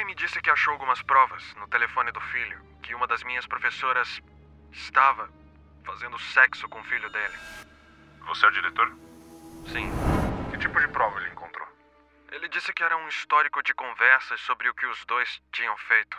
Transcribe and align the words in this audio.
pai 0.00 0.04
me 0.06 0.14
disse 0.14 0.40
que 0.40 0.48
achou 0.48 0.72
algumas 0.72 1.02
provas 1.02 1.54
no 1.56 1.68
telefone 1.68 2.10
do 2.10 2.20
filho, 2.22 2.58
que 2.82 2.94
uma 2.94 3.06
das 3.06 3.22
minhas 3.22 3.46
professoras 3.46 4.20
estava 4.72 5.28
fazendo 5.84 6.18
sexo 6.18 6.66
com 6.70 6.80
o 6.80 6.84
filho 6.84 7.10
dele. 7.10 7.38
Você 8.20 8.46
é 8.46 8.48
o 8.48 8.52
diretor? 8.52 8.88
Sim. 9.66 9.90
Que 10.50 10.58
tipo 10.58 10.80
de 10.80 10.88
prova 10.88 11.20
ele 11.20 11.30
encontrou? 11.30 11.68
Ele 12.32 12.48
disse 12.48 12.72
que 12.72 12.82
era 12.82 12.96
um 12.96 13.08
histórico 13.08 13.62
de 13.62 13.74
conversas 13.74 14.40
sobre 14.40 14.70
o 14.70 14.74
que 14.74 14.86
os 14.86 15.04
dois 15.04 15.42
tinham 15.52 15.76
feito. 15.76 16.16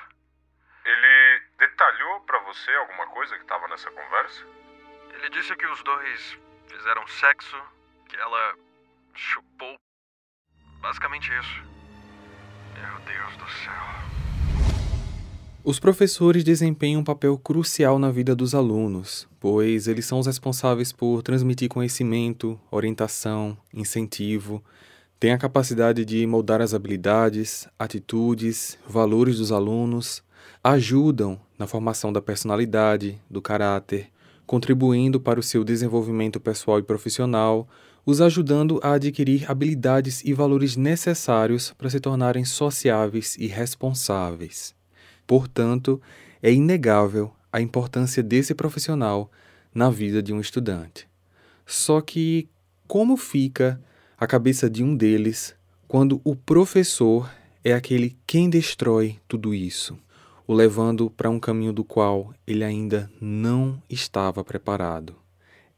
Ele 0.85 1.39
detalhou 1.57 2.21
para 2.21 2.37
você 2.39 2.71
alguma 2.75 3.07
coisa 3.07 3.35
que 3.35 3.41
estava 3.41 3.67
nessa 3.67 3.89
conversa? 3.89 4.45
Ele 5.15 5.29
disse 5.31 5.55
que 5.55 5.65
os 5.65 5.81
dois 5.81 6.37
fizeram 6.69 7.07
sexo, 7.07 7.59
que 8.07 8.15
ela 8.15 8.55
chupou. 9.15 9.75
Basicamente 10.81 11.31
isso. 11.35 11.70
Meu 12.73 12.99
Deus 13.05 13.37
do 13.37 13.49
céu. 13.63 13.91
Os 15.63 15.79
professores 15.79 16.43
desempenham 16.43 17.01
um 17.01 17.03
papel 17.03 17.37
crucial 17.37 17.99
na 17.99 18.09
vida 18.09 18.35
dos 18.35 18.55
alunos, 18.55 19.27
pois 19.39 19.87
eles 19.87 20.05
são 20.05 20.19
os 20.19 20.25
responsáveis 20.25 20.91
por 20.91 21.21
transmitir 21.21 21.69
conhecimento, 21.69 22.59
orientação, 22.71 23.55
incentivo, 23.71 24.63
têm 25.19 25.33
a 25.33 25.37
capacidade 25.37 26.03
de 26.03 26.25
moldar 26.25 26.61
as 26.61 26.73
habilidades, 26.73 27.67
atitudes, 27.77 28.75
valores 28.87 29.37
dos 29.37 29.51
alunos, 29.51 30.23
ajudam 30.63 31.39
na 31.59 31.67
formação 31.67 32.11
da 32.11 32.19
personalidade, 32.19 33.21
do 33.29 33.39
caráter, 33.39 34.09
contribuindo 34.47 35.19
para 35.19 35.39
o 35.39 35.43
seu 35.43 35.63
desenvolvimento 35.63 36.39
pessoal 36.39 36.79
e 36.79 36.83
profissional, 36.83 37.67
os 38.05 38.21
ajudando 38.21 38.79
a 38.83 38.93
adquirir 38.93 39.49
habilidades 39.49 40.23
e 40.23 40.33
valores 40.33 40.75
necessários 40.75 41.73
para 41.77 41.89
se 41.89 41.99
tornarem 41.99 42.43
sociáveis 42.43 43.35
e 43.37 43.47
responsáveis. 43.47 44.73
Portanto, 45.27 46.01
é 46.41 46.51
inegável 46.51 47.31
a 47.51 47.61
importância 47.61 48.23
desse 48.23 48.55
profissional 48.55 49.29
na 49.73 49.89
vida 49.89 50.21
de 50.21 50.33
um 50.33 50.39
estudante. 50.39 51.07
Só 51.65 52.01
que 52.01 52.49
como 52.87 53.15
fica 53.15 53.81
a 54.17 54.27
cabeça 54.27 54.69
de 54.69 54.83
um 54.83 54.95
deles 54.95 55.55
quando 55.87 56.19
o 56.23 56.35
professor 56.35 57.31
é 57.63 57.73
aquele 57.73 58.17
quem 58.25 58.49
destrói 58.49 59.19
tudo 59.27 59.53
isso, 59.53 59.97
o 60.47 60.53
levando 60.53 61.09
para 61.09 61.29
um 61.29 61.39
caminho 61.39 61.71
do 61.71 61.83
qual 61.83 62.33
ele 62.45 62.63
ainda 62.63 63.11
não 63.21 63.81
estava 63.89 64.43
preparado? 64.43 65.20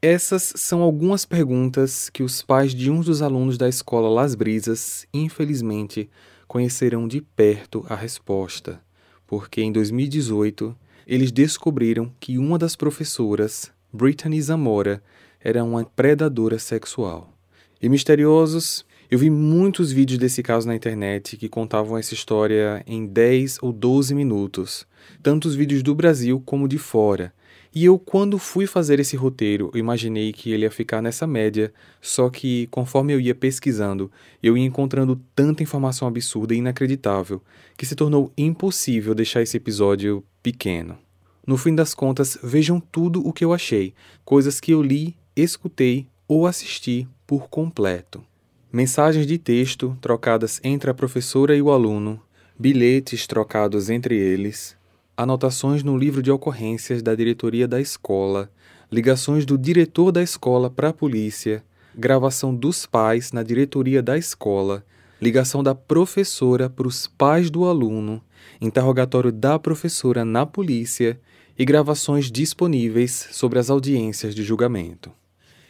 Essas 0.05 0.51
são 0.57 0.81
algumas 0.81 1.23
perguntas 1.23 2.09
que 2.09 2.23
os 2.23 2.41
pais 2.41 2.75
de 2.75 2.91
um 2.91 2.99
dos 2.99 3.21
alunos 3.21 3.57
da 3.57 3.69
escola 3.69 4.09
Las 4.09 4.35
Brisas, 4.35 5.07
infelizmente, 5.13 6.09
conhecerão 6.45 7.07
de 7.07 7.21
perto 7.21 7.85
a 7.87 7.95
resposta, 7.95 8.81
porque 9.25 9.61
em 9.61 9.71
2018 9.71 10.75
eles 11.07 11.31
descobriram 11.31 12.11
que 12.19 12.37
uma 12.37 12.59
das 12.59 12.75
professoras, 12.75 13.71
Brittany 13.93 14.41
Zamora, 14.41 15.01
era 15.39 15.63
uma 15.63 15.85
predadora 15.85 16.59
sexual. 16.59 17.33
E 17.81 17.87
misteriosos, 17.87 18.85
eu 19.09 19.17
vi 19.17 19.29
muitos 19.29 19.93
vídeos 19.93 20.19
desse 20.19 20.43
caso 20.43 20.67
na 20.67 20.75
internet 20.75 21.37
que 21.37 21.47
contavam 21.47 21.97
essa 21.97 22.13
história 22.13 22.83
em 22.85 23.05
10 23.05 23.59
ou 23.61 23.71
12 23.71 24.13
minutos, 24.13 24.85
tanto 25.21 25.47
os 25.47 25.55
vídeos 25.55 25.81
do 25.81 25.95
Brasil 25.95 26.43
como 26.45 26.67
de 26.67 26.77
fora 26.77 27.31
e 27.75 27.85
eu, 27.85 27.97
quando 27.97 28.37
fui 28.37 28.67
fazer 28.67 28.99
esse 28.99 29.15
roteiro, 29.15 29.71
imaginei 29.73 30.31
que 30.31 30.51
ele 30.51 30.63
ia 30.63 30.69
ficar 30.69 31.01
nessa 31.01 31.25
média, 31.25 31.73
só 31.99 32.29
que, 32.29 32.67
conforme 32.67 33.13
eu 33.13 33.19
ia 33.19 33.33
pesquisando, 33.33 34.11
eu 34.43 34.55
ia 34.55 34.63
encontrando 34.63 35.19
tanta 35.35 35.63
informação 35.63 36.07
absurda 36.07 36.53
e 36.53 36.57
inacreditável 36.57 37.41
que 37.75 37.85
se 37.85 37.95
tornou 37.95 38.31
impossível 38.37 39.15
deixar 39.15 39.41
esse 39.41 39.57
episódio 39.57 40.23
pequeno. 40.43 40.99
No 41.47 41.57
fim 41.57 41.73
das 41.73 41.95
contas, 41.95 42.37
vejam 42.43 42.79
tudo 42.79 43.27
o 43.27 43.33
que 43.33 43.43
eu 43.43 43.51
achei, 43.51 43.95
coisas 44.23 44.59
que 44.59 44.71
eu 44.71 44.83
li, 44.83 45.15
escutei 45.35 46.05
ou 46.27 46.45
assisti 46.45 47.07
por 47.25 47.49
completo. 47.49 48.23
Mensagens 48.71 49.25
de 49.25 49.39
texto 49.39 49.97
trocadas 49.99 50.59
entre 50.63 50.91
a 50.91 50.93
professora 50.93 51.55
e 51.55 51.61
o 51.61 51.71
aluno, 51.71 52.21
bilhetes 52.57 53.25
trocados 53.25 53.89
entre 53.89 54.15
eles, 54.15 54.77
anotações 55.15 55.83
no 55.83 55.97
livro 55.97 56.21
de 56.21 56.31
ocorrências 56.31 57.01
da 57.01 57.13
diretoria 57.13 57.67
da 57.67 57.79
escola, 57.79 58.49
ligações 58.91 59.45
do 59.45 59.57
diretor 59.57 60.11
da 60.11 60.21
escola 60.21 60.69
para 60.69 60.89
a 60.89 60.93
polícia, 60.93 61.63
gravação 61.95 62.53
dos 62.53 62.85
pais 62.85 63.31
na 63.31 63.43
diretoria 63.43 64.01
da 64.01 64.17
escola, 64.17 64.83
ligação 65.21 65.63
da 65.63 65.75
professora 65.75 66.69
para 66.69 66.87
os 66.87 67.07
pais 67.07 67.49
do 67.49 67.65
aluno, 67.65 68.21
interrogatório 68.59 69.31
da 69.31 69.57
professora 69.59 70.25
na 70.25 70.45
polícia 70.45 71.19
e 71.57 71.63
gravações 71.63 72.31
disponíveis 72.31 73.29
sobre 73.31 73.59
as 73.59 73.69
audiências 73.69 74.33
de 74.33 74.43
julgamento. 74.43 75.11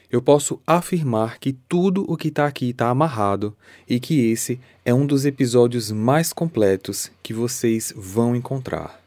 Eu 0.09 0.21
posso 0.21 0.61
afirmar 0.65 1.39
que 1.39 1.53
tudo 1.53 2.05
o 2.07 2.15
que 2.15 2.27
está 2.27 2.45
aqui 2.45 2.69
está 2.69 2.89
amarrado 2.89 3.55
e 3.89 3.99
que 3.99 4.29
esse 4.29 4.59
é 4.85 4.93
um 4.93 5.05
dos 5.05 5.25
episódios 5.25 5.91
mais 5.91 6.31
completos 6.31 7.11
que 7.21 7.33
vocês 7.33 7.91
vão 7.95 8.35
encontrar. 8.35 9.02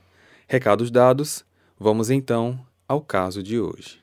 Recados 0.49 0.93
dados, 0.93 1.45
vamos 1.77 2.09
então 2.09 2.65
ao 2.87 3.01
caso 3.01 3.43
de 3.43 3.59
hoje. 3.59 3.99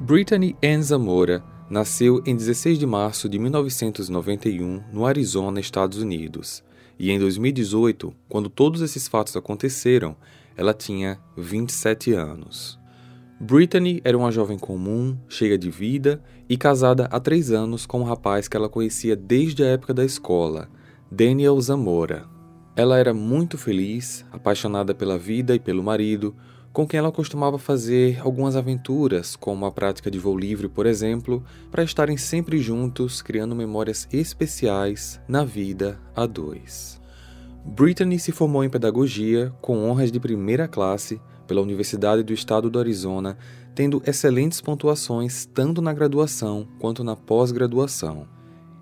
Brittany 0.00 0.56
Ann 0.64 0.82
Zamora 0.82 1.44
nasceu 1.70 2.20
em 2.26 2.34
16 2.34 2.76
de 2.76 2.86
março 2.86 3.28
de 3.28 3.38
1991 3.38 4.82
no 4.92 5.06
Arizona, 5.06 5.60
Estados 5.60 5.98
Unidos, 5.98 6.64
e 6.98 7.12
em 7.12 7.20
2018, 7.20 8.12
quando 8.28 8.50
todos 8.50 8.82
esses 8.82 9.06
fatos 9.06 9.36
aconteceram, 9.36 10.16
ela 10.56 10.74
tinha 10.74 11.20
27 11.36 12.14
anos. 12.14 12.80
Brittany 13.40 14.00
era 14.04 14.18
uma 14.18 14.32
jovem 14.32 14.58
comum, 14.58 15.16
cheia 15.28 15.56
de 15.56 15.70
vida 15.70 16.20
e 16.48 16.56
casada 16.56 17.08
há 17.10 17.18
três 17.18 17.50
anos 17.50 17.86
com 17.86 18.00
um 18.00 18.04
rapaz 18.04 18.48
que 18.48 18.56
ela 18.56 18.68
conhecia 18.68 19.16
desde 19.16 19.62
a 19.62 19.66
época 19.66 19.94
da 19.94 20.04
escola, 20.04 20.68
Daniel 21.10 21.60
Zamora. 21.60 22.26
Ela 22.76 22.98
era 22.98 23.14
muito 23.14 23.56
feliz, 23.56 24.24
apaixonada 24.32 24.94
pela 24.94 25.16
vida 25.16 25.54
e 25.54 25.60
pelo 25.60 25.82
marido, 25.82 26.34
com 26.72 26.86
quem 26.86 26.98
ela 26.98 27.12
costumava 27.12 27.56
fazer 27.56 28.20
algumas 28.20 28.56
aventuras, 28.56 29.36
como 29.36 29.64
a 29.64 29.70
prática 29.70 30.10
de 30.10 30.18
voo 30.18 30.36
livre, 30.36 30.68
por 30.68 30.86
exemplo, 30.86 31.44
para 31.70 31.84
estarem 31.84 32.16
sempre 32.16 32.58
juntos, 32.58 33.22
criando 33.22 33.54
memórias 33.54 34.08
especiais 34.12 35.20
na 35.28 35.44
vida 35.44 36.00
a 36.16 36.26
dois. 36.26 37.00
Brittany 37.64 38.18
se 38.18 38.32
formou 38.32 38.64
em 38.64 38.68
pedagogia 38.68 39.54
com 39.62 39.88
honras 39.88 40.10
de 40.10 40.18
primeira 40.18 40.66
classe 40.66 41.20
pela 41.46 41.62
Universidade 41.62 42.22
do 42.22 42.32
Estado 42.32 42.68
do 42.68 42.78
Arizona, 42.78 43.38
tendo 43.74 44.02
excelentes 44.06 44.60
pontuações 44.60 45.46
tanto 45.46 45.82
na 45.82 45.92
graduação 45.92 46.66
quanto 46.78 47.02
na 47.02 47.16
pós-graduação. 47.16 48.26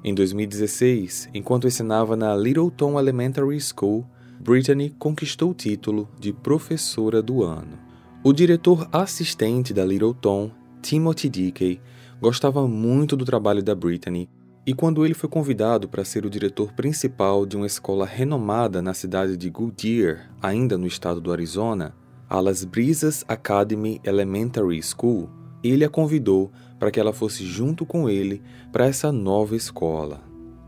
Em 0.04 0.14
2016, 0.14 1.28
enquanto 1.32 1.66
ensinava 1.66 2.16
na 2.16 2.34
Littleton 2.36 2.98
Elementary 2.98 3.58
School, 3.60 4.04
Brittany 4.41 4.91
conquistou 4.98 5.50
o 5.50 5.54
título 5.54 6.08
de 6.19 6.32
Professora 6.32 7.22
do 7.22 7.42
Ano. 7.42 7.78
O 8.25 8.32
diretor 8.32 8.88
assistente 8.92 9.72
da 9.72 9.84
Littleton, 9.84 10.50
Timothy 10.82 11.28
Dickey, 11.28 11.81
gostava 12.20 12.66
muito 12.66 13.16
do 13.16 13.25
trabalho 13.25 13.62
da 13.62 13.75
Brittany 13.75 14.28
e 14.64 14.72
quando 14.72 15.04
ele 15.04 15.14
foi 15.14 15.28
convidado 15.28 15.88
para 15.88 16.04
ser 16.04 16.25
o 16.25 16.31
diretor 16.31 16.72
principal 16.72 17.44
de 17.44 17.56
uma 17.56 17.66
escola 17.66 18.06
renomada 18.06 18.81
na 18.81 18.94
cidade 18.94 19.36
de 19.36 19.50
Goodyear, 19.50 20.31
ainda 20.41 20.78
no 20.78 20.86
estado 20.86 21.20
do 21.20 21.32
Arizona, 21.32 21.94
a 22.32 22.41
Las 22.41 22.65
Brisas 22.65 23.22
Academy 23.28 24.00
Elementary 24.03 24.81
School, 24.82 25.28
ele 25.62 25.84
a 25.84 25.88
convidou 25.90 26.50
para 26.79 26.90
que 26.90 26.99
ela 26.99 27.12
fosse 27.12 27.44
junto 27.44 27.84
com 27.84 28.08
ele 28.08 28.40
para 28.73 28.87
essa 28.87 29.12
nova 29.12 29.55
escola. 29.55 30.23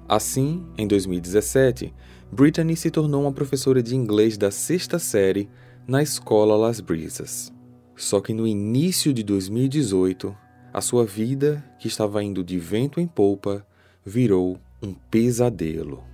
Assim, 0.06 0.62
em 0.76 0.86
2017, 0.86 1.94
Brittany 2.30 2.76
se 2.76 2.90
tornou 2.90 3.22
uma 3.22 3.32
professora 3.32 3.82
de 3.82 3.96
inglês 3.96 4.36
da 4.36 4.50
sexta 4.50 4.98
série 4.98 5.48
na 5.88 6.02
escola 6.02 6.54
Las 6.54 6.80
Brisas. 6.80 7.50
Só 7.96 8.20
que 8.20 8.34
no 8.34 8.46
início 8.46 9.10
de 9.14 9.22
2018, 9.22 10.36
a 10.70 10.82
sua 10.82 11.06
vida, 11.06 11.64
que 11.78 11.88
estava 11.88 12.22
indo 12.22 12.44
de 12.44 12.58
vento 12.58 13.00
em 13.00 13.06
polpa, 13.06 13.66
virou 14.04 14.58
um 14.82 14.92
pesadelo. 14.92 16.04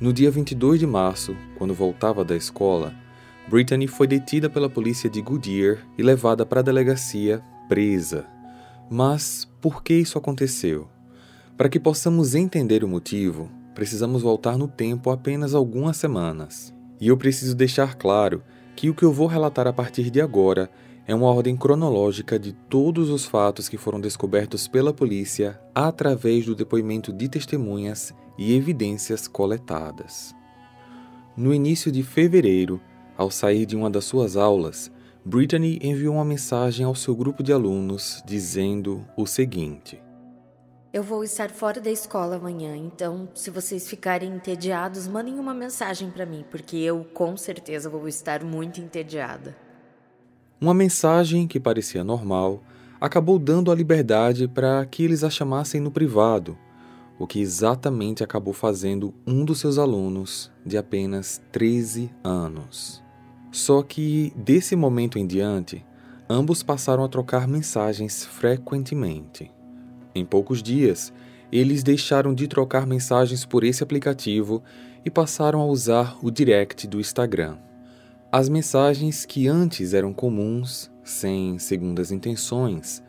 No 0.00 0.12
dia 0.12 0.28
22 0.28 0.80
de 0.80 0.88
março, 0.88 1.36
quando 1.56 1.72
voltava 1.72 2.24
da 2.24 2.34
escola, 2.34 3.03
Brittany 3.46 3.86
foi 3.86 4.06
detida 4.06 4.48
pela 4.48 4.70
polícia 4.70 5.08
de 5.10 5.20
Goodyear 5.20 5.86
e 5.98 6.02
levada 6.02 6.46
para 6.46 6.60
a 6.60 6.62
delegacia 6.62 7.42
presa. 7.68 8.26
Mas 8.90 9.48
por 9.60 9.82
que 9.82 9.94
isso 9.94 10.16
aconteceu? 10.16 10.88
Para 11.56 11.68
que 11.68 11.78
possamos 11.78 12.34
entender 12.34 12.82
o 12.82 12.88
motivo, 12.88 13.50
precisamos 13.74 14.22
voltar 14.22 14.56
no 14.56 14.66
tempo 14.66 15.10
apenas 15.10 15.54
algumas 15.54 15.96
semanas. 15.96 16.74
E 17.00 17.08
eu 17.08 17.16
preciso 17.16 17.54
deixar 17.54 17.96
claro 17.96 18.42
que 18.74 18.88
o 18.88 18.94
que 18.94 19.04
eu 19.04 19.12
vou 19.12 19.26
relatar 19.26 19.66
a 19.66 19.72
partir 19.72 20.10
de 20.10 20.20
agora 20.20 20.70
é 21.06 21.14
uma 21.14 21.26
ordem 21.26 21.54
cronológica 21.54 22.38
de 22.38 22.52
todos 22.52 23.10
os 23.10 23.26
fatos 23.26 23.68
que 23.68 23.76
foram 23.76 24.00
descobertos 24.00 24.66
pela 24.66 24.92
polícia 24.92 25.60
através 25.74 26.46
do 26.46 26.54
depoimento 26.54 27.12
de 27.12 27.28
testemunhas 27.28 28.14
e 28.38 28.54
evidências 28.56 29.28
coletadas. 29.28 30.34
No 31.36 31.52
início 31.52 31.92
de 31.92 32.02
fevereiro, 32.02 32.80
ao 33.16 33.30
sair 33.30 33.66
de 33.66 33.76
uma 33.76 33.88
das 33.88 34.04
suas 34.04 34.36
aulas, 34.36 34.90
Brittany 35.24 35.78
enviou 35.82 36.16
uma 36.16 36.24
mensagem 36.24 36.84
ao 36.84 36.94
seu 36.94 37.16
grupo 37.16 37.42
de 37.42 37.50
alunos 37.50 38.22
dizendo 38.26 39.06
o 39.16 39.26
seguinte: 39.26 40.02
Eu 40.92 41.02
vou 41.02 41.24
estar 41.24 41.50
fora 41.50 41.80
da 41.80 41.90
escola 41.90 42.36
amanhã, 42.36 42.76
então 42.76 43.28
se 43.34 43.50
vocês 43.50 43.88
ficarem 43.88 44.34
entediados, 44.34 45.08
mandem 45.08 45.38
uma 45.38 45.54
mensagem 45.54 46.10
para 46.10 46.26
mim, 46.26 46.44
porque 46.50 46.76
eu 46.76 47.04
com 47.14 47.36
certeza 47.36 47.88
vou 47.88 48.06
estar 48.06 48.44
muito 48.44 48.80
entediada. 48.80 49.56
Uma 50.60 50.74
mensagem 50.74 51.46
que 51.46 51.60
parecia 51.60 52.04
normal 52.04 52.62
acabou 53.00 53.38
dando 53.38 53.70
a 53.70 53.74
liberdade 53.74 54.48
para 54.48 54.84
que 54.86 55.04
eles 55.04 55.22
a 55.22 55.30
chamassem 55.30 55.80
no 55.80 55.90
privado, 55.90 56.56
o 57.18 57.26
que 57.26 57.40
exatamente 57.40 58.24
acabou 58.24 58.54
fazendo 58.54 59.14
um 59.26 59.44
dos 59.44 59.60
seus 59.60 59.78
alunos, 59.78 60.50
de 60.66 60.76
apenas 60.76 61.42
13 61.52 62.10
anos. 62.22 63.03
Só 63.54 63.84
que, 63.84 64.32
desse 64.34 64.74
momento 64.74 65.16
em 65.16 65.24
diante, 65.24 65.86
ambos 66.28 66.60
passaram 66.60 67.04
a 67.04 67.08
trocar 67.08 67.46
mensagens 67.46 68.24
frequentemente. 68.24 69.48
Em 70.12 70.24
poucos 70.24 70.60
dias, 70.60 71.12
eles 71.52 71.84
deixaram 71.84 72.34
de 72.34 72.48
trocar 72.48 72.84
mensagens 72.84 73.44
por 73.44 73.62
esse 73.62 73.80
aplicativo 73.80 74.60
e 75.04 75.08
passaram 75.08 75.60
a 75.60 75.66
usar 75.66 76.18
o 76.20 76.32
direct 76.32 76.88
do 76.88 76.98
Instagram. 76.98 77.56
As 78.32 78.48
mensagens 78.48 79.24
que 79.24 79.46
antes 79.46 79.94
eram 79.94 80.12
comuns, 80.12 80.90
sem 81.04 81.56
segundas 81.60 82.10
intenções, 82.10 83.04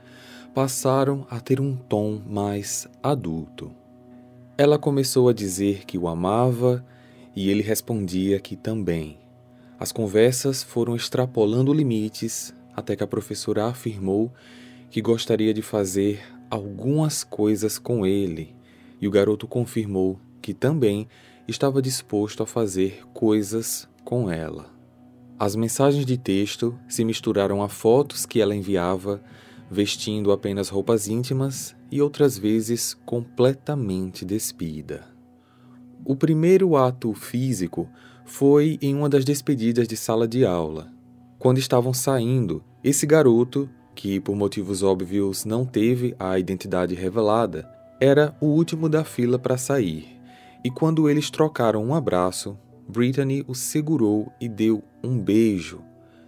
passaram 0.54 1.26
a 1.28 1.40
ter 1.40 1.60
um 1.60 1.76
tom 1.76 2.22
mais 2.24 2.88
adulto. 3.02 3.72
Ela 4.60 4.78
começou 4.78 5.28
a 5.28 5.34
dizer 5.34 5.86
que 5.86 5.98
o 5.98 6.08
amava 6.08 6.86
e 7.36 7.50
ele 7.50 7.64
respondia 7.64 8.40
que 8.40 8.56
também. 8.56 9.25
As 9.80 9.92
conversas 9.92 10.64
foram 10.64 10.96
extrapolando 10.96 11.74
limites 11.74 12.56
até 12.76 12.96
que 12.96 13.04
a 13.04 13.08
professora 13.08 13.66
afirmou 13.66 14.34
que 14.90 15.02
gostaria 15.02 15.54
de 15.54 15.62
fazer 15.62 16.22
algumas 16.50 17.24
coisas 17.24 17.78
com 17.78 18.06
ele, 18.06 18.56
e 19.02 19.08
o 19.08 19.12
garoto 19.12 19.48
confirmou 19.48 20.20
que 20.42 20.54
também 20.54 21.08
estava 21.48 21.82
disposto 21.82 22.44
a 22.44 22.46
fazer 22.46 23.04
coisas 23.14 23.88
com 24.04 24.32
ela. 24.32 24.74
As 25.38 25.56
mensagens 25.56 26.06
de 26.06 26.18
texto 26.18 26.78
se 26.88 27.04
misturaram 27.04 27.62
a 27.62 27.68
fotos 27.68 28.26
que 28.26 28.40
ela 28.40 28.56
enviava, 28.56 29.22
vestindo 29.70 30.32
apenas 30.32 30.70
roupas 30.70 31.08
íntimas 31.08 31.76
e 31.92 32.02
outras 32.02 32.38
vezes 32.38 32.94
completamente 33.06 34.24
despida. 34.24 35.08
O 36.06 36.16
primeiro 36.16 36.78
ato 36.78 37.14
físico 37.14 37.90
foi 38.26 38.80
em 38.82 38.96
uma 38.96 39.08
das 39.08 39.24
despedidas 39.24 39.88
de 39.88 39.96
sala 39.96 40.28
de 40.28 40.44
aula. 40.44 40.92
Quando 41.38 41.60
estavam 41.60 41.94
saindo, 41.94 42.64
esse 42.84 43.06
garoto, 43.06 43.70
que 43.94 44.20
por 44.20 44.36
motivos 44.36 44.82
óbvios 44.82 45.46
não 45.46 45.64
teve 45.64 46.16
a 46.20 46.38
identidade 46.38 46.96
revelada, 46.96 47.70
era 48.02 48.36
o 48.42 48.48
último 48.48 48.90
da 48.90 49.04
fila 49.04 49.38
para 49.38 49.58
sair. 49.58 50.20
E 50.64 50.72
quando 50.72 51.08
eles 51.08 51.30
trocaram 51.30 51.86
um 51.86 51.94
abraço, 51.94 52.58
Brittany 52.90 53.46
o 53.48 53.54
segurou 53.54 54.32
e 54.42 54.50
deu 54.50 54.84
um 55.04 55.20
beijo. 55.20 55.82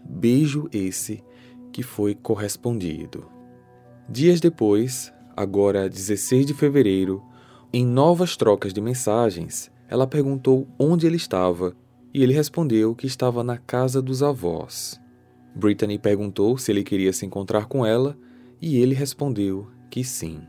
Beijo 0.06 0.70
esse 0.72 1.24
que 1.74 1.82
foi 1.82 2.14
correspondido. 2.14 3.26
Dias 4.08 4.40
depois, 4.40 5.12
agora 5.36 5.90
16 5.90 6.46
de 6.46 6.54
fevereiro, 6.54 7.24
em 7.74 7.86
novas 7.86 8.38
trocas 8.38 8.72
de 8.72 8.80
mensagens, 8.80 9.70
ela 9.90 10.08
perguntou 10.08 10.68
onde 10.80 11.06
ele 11.06 11.18
estava 11.18 11.76
e 12.18 12.24
ele 12.24 12.34
respondeu 12.34 12.96
que 12.96 13.06
estava 13.06 13.44
na 13.44 13.60
casa 13.60 14.02
dos 14.02 14.24
avós. 14.24 15.00
Brittany 15.54 16.00
perguntou 16.00 16.58
se 16.58 16.72
ele 16.72 16.84
queria 16.84 17.14
se 17.14 17.28
encontrar 17.28 17.68
com 17.68 17.86
ela 17.86 18.18
e 18.60 18.78
ele 18.78 18.96
respondeu 18.96 19.68
que 19.88 20.04
sim. 20.04 20.42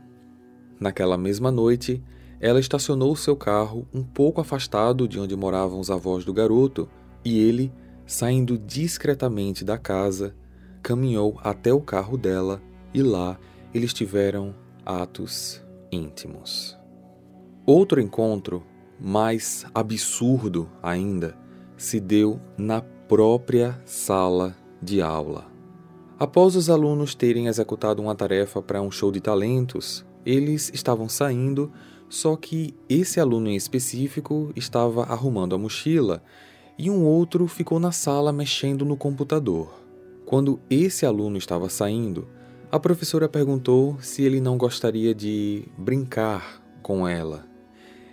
Naquela 0.79 1.15
mesma 1.15 1.51
noite, 1.51 2.03
ela 2.39 2.59
estacionou 2.59 3.15
seu 3.15 3.35
carro 3.35 3.87
um 3.93 4.01
pouco 4.01 4.41
afastado 4.41 5.07
de 5.07 5.19
onde 5.19 5.35
moravam 5.35 5.79
os 5.79 5.91
avós 5.91 6.25
do 6.25 6.33
garoto 6.33 6.89
e 7.23 7.37
ele, 7.37 7.71
saindo 8.03 8.57
discretamente 8.57 9.63
da 9.63 9.77
casa, 9.77 10.35
caminhou 10.81 11.39
até 11.43 11.71
o 11.71 11.81
carro 11.81 12.17
dela 12.17 12.59
e 12.95 13.03
lá 13.03 13.37
eles 13.75 13.93
tiveram 13.93 14.55
atos 14.83 15.63
íntimos. 15.91 16.75
Outro 17.63 18.01
encontro, 18.01 18.63
mais 18.99 19.67
absurdo 19.75 20.67
ainda, 20.81 21.37
se 21.79 21.97
deu 21.97 22.41
na 22.57 22.81
própria 22.81 23.81
sala 23.85 24.53
de 24.81 25.01
aula. 25.01 25.45
Após 26.19 26.57
os 26.57 26.69
alunos 26.69 27.15
terem 27.15 27.47
executado 27.47 28.01
uma 28.01 28.13
tarefa 28.13 28.61
para 28.61 28.81
um 28.81 28.91
show 28.91 29.09
de 29.09 29.21
talentos, 29.21 30.05
eles 30.25 30.69
estavam 30.73 31.07
saindo 31.07 31.71
só 32.09 32.35
que 32.35 32.75
esse 32.89 33.17
aluno 33.17 33.47
em 33.47 33.55
específico 33.55 34.51
estava 34.57 35.03
arrumando 35.03 35.55
a 35.55 35.57
mochila 35.57 36.21
e 36.77 36.89
um 36.89 37.05
outro 37.05 37.47
ficou 37.47 37.79
na 37.79 37.93
sala 37.93 38.33
mexendo 38.33 38.83
no 38.83 38.97
computador. 38.97 39.73
Quando 40.25 40.59
esse 40.69 41.05
aluno 41.05 41.37
estava 41.37 41.69
saindo, 41.69 42.27
a 42.69 42.77
professora 42.77 43.29
perguntou 43.29 43.97
se 44.01 44.21
ele 44.23 44.41
não 44.41 44.57
gostaria 44.57 45.15
de 45.15 45.63
brincar 45.77 46.61
com 46.83 47.07
ela. 47.07 47.47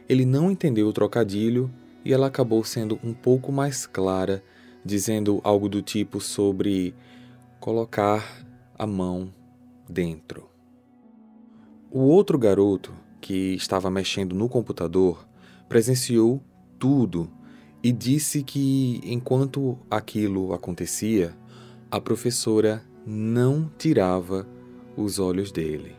Ele 0.09 0.25
não 0.25 0.53
entendeu 0.53 0.87
o 0.87 0.93
trocadilho 0.93 1.69
e 2.06 2.12
ela 2.12 2.29
acabou 2.29 2.62
sendo 2.62 3.00
um 3.03 3.12
pouco 3.12 3.50
mais 3.50 3.85
clara, 3.85 4.41
dizendo 4.85 5.41
algo 5.43 5.69
do 5.69 5.82
tipo 5.82 6.20
sobre 6.20 6.94
colocar 7.58 8.47
a 8.79 8.87
mão 8.87 9.35
dentro. 9.88 10.49
O 11.91 12.03
outro 12.03 12.38
garoto 12.38 12.94
que 13.20 13.55
estava 13.55 13.91
mexendo 13.91 14.37
no 14.37 14.49
computador, 14.49 15.26
presenciou 15.69 16.41
tudo 16.79 17.29
e 17.82 17.91
disse 17.91 18.44
que, 18.44 19.00
enquanto 19.03 19.76
aquilo 19.91 20.53
acontecia, 20.53 21.37
a 21.91 22.00
professora 22.00 22.85
não 23.05 23.69
tirava 23.76 24.47
os 24.97 25.19
olhos 25.19 25.50
dele. 25.50 25.96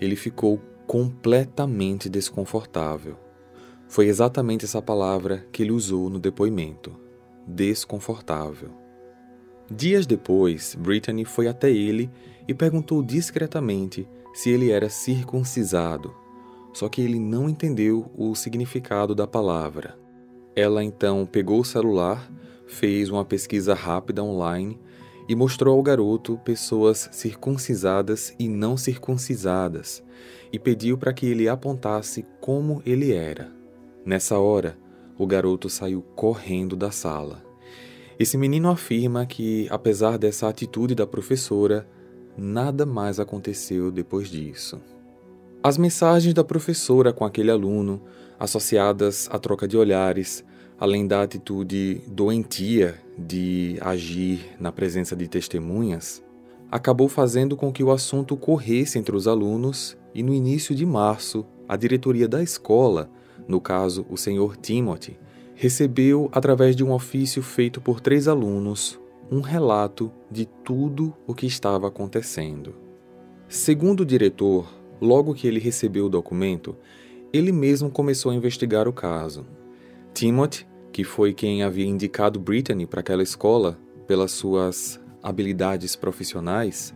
Ele 0.00 0.16
ficou 0.16 0.58
completamente 0.86 2.08
desconfortável. 2.08 3.27
Foi 3.88 4.06
exatamente 4.06 4.64
essa 4.64 4.82
palavra 4.82 5.46
que 5.50 5.62
ele 5.62 5.72
usou 5.72 6.08
no 6.08 6.18
depoimento: 6.18 6.94
desconfortável. 7.46 8.70
Dias 9.70 10.06
depois, 10.06 10.74
Brittany 10.74 11.24
foi 11.24 11.48
até 11.48 11.70
ele 11.70 12.10
e 12.46 12.54
perguntou 12.54 13.02
discretamente 13.02 14.08
se 14.32 14.50
ele 14.50 14.70
era 14.70 14.88
circuncisado 14.88 16.14
só 16.78 16.88
que 16.88 17.00
ele 17.00 17.18
não 17.18 17.48
entendeu 17.48 18.08
o 18.16 18.36
significado 18.36 19.12
da 19.12 19.26
palavra. 19.26 19.98
Ela 20.54 20.84
então 20.84 21.26
pegou 21.26 21.60
o 21.60 21.64
celular, 21.64 22.30
fez 22.68 23.10
uma 23.10 23.24
pesquisa 23.24 23.74
rápida 23.74 24.22
online 24.22 24.78
e 25.28 25.34
mostrou 25.34 25.76
ao 25.76 25.82
garoto 25.82 26.38
pessoas 26.44 27.08
circuncisadas 27.12 28.32
e 28.38 28.48
não 28.48 28.76
circuncisadas 28.76 30.04
e 30.52 30.58
pediu 30.58 30.96
para 30.96 31.12
que 31.12 31.26
ele 31.26 31.48
apontasse 31.48 32.24
como 32.40 32.80
ele 32.86 33.12
era. 33.12 33.57
Nessa 34.08 34.38
hora, 34.38 34.74
o 35.18 35.26
garoto 35.26 35.68
saiu 35.68 36.00
correndo 36.00 36.74
da 36.74 36.90
sala. 36.90 37.44
Esse 38.18 38.38
menino 38.38 38.70
afirma 38.70 39.26
que, 39.26 39.66
apesar 39.68 40.16
dessa 40.16 40.48
atitude 40.48 40.94
da 40.94 41.06
professora, 41.06 41.86
nada 42.34 42.86
mais 42.86 43.20
aconteceu 43.20 43.90
depois 43.90 44.30
disso. 44.30 44.80
As 45.62 45.76
mensagens 45.76 46.32
da 46.32 46.42
professora 46.42 47.12
com 47.12 47.22
aquele 47.22 47.50
aluno, 47.50 48.00
associadas 48.40 49.28
à 49.30 49.38
troca 49.38 49.68
de 49.68 49.76
olhares, 49.76 50.42
além 50.80 51.06
da 51.06 51.22
atitude 51.22 52.00
doentia 52.06 52.94
de 53.18 53.76
agir 53.78 54.56
na 54.58 54.72
presença 54.72 55.14
de 55.14 55.28
testemunhas, 55.28 56.24
acabou 56.70 57.10
fazendo 57.10 57.58
com 57.58 57.70
que 57.70 57.84
o 57.84 57.90
assunto 57.90 58.38
corresse 58.38 58.98
entre 58.98 59.14
os 59.14 59.28
alunos 59.28 59.98
e 60.14 60.22
no 60.22 60.32
início 60.32 60.74
de 60.74 60.86
março, 60.86 61.44
a 61.68 61.76
diretoria 61.76 62.26
da 62.26 62.42
escola, 62.42 63.10
no 63.48 63.60
caso 63.60 64.06
o 64.08 64.16
senhor 64.16 64.56
Timothy, 64.56 65.18
recebeu, 65.54 66.28
através 66.30 66.76
de 66.76 66.84
um 66.84 66.92
ofício 66.92 67.42
feito 67.42 67.80
por 67.80 68.00
três 68.00 68.28
alunos, 68.28 69.00
um 69.30 69.40
relato 69.40 70.12
de 70.30 70.46
tudo 70.46 71.12
o 71.26 71.34
que 71.34 71.46
estava 71.46 71.88
acontecendo. 71.88 72.76
Segundo 73.48 74.00
o 74.00 74.06
diretor, 74.06 74.78
Logo 75.00 75.32
que 75.32 75.46
ele 75.46 75.60
recebeu 75.60 76.06
o 76.06 76.10
documento, 76.10 76.76
ele 77.32 77.52
mesmo 77.52 77.90
começou 77.90 78.32
a 78.32 78.34
investigar 78.34 78.88
o 78.88 78.92
caso. 78.92 79.46
Timothy, 80.12 80.66
que 80.92 81.04
foi 81.04 81.32
quem 81.32 81.62
havia 81.62 81.86
indicado 81.86 82.40
Brittany 82.40 82.84
para 82.84 83.00
aquela 83.00 83.22
escola 83.22 83.78
pelas 84.08 84.32
suas 84.32 85.00
habilidades 85.22 85.94
profissionais, 85.94 86.92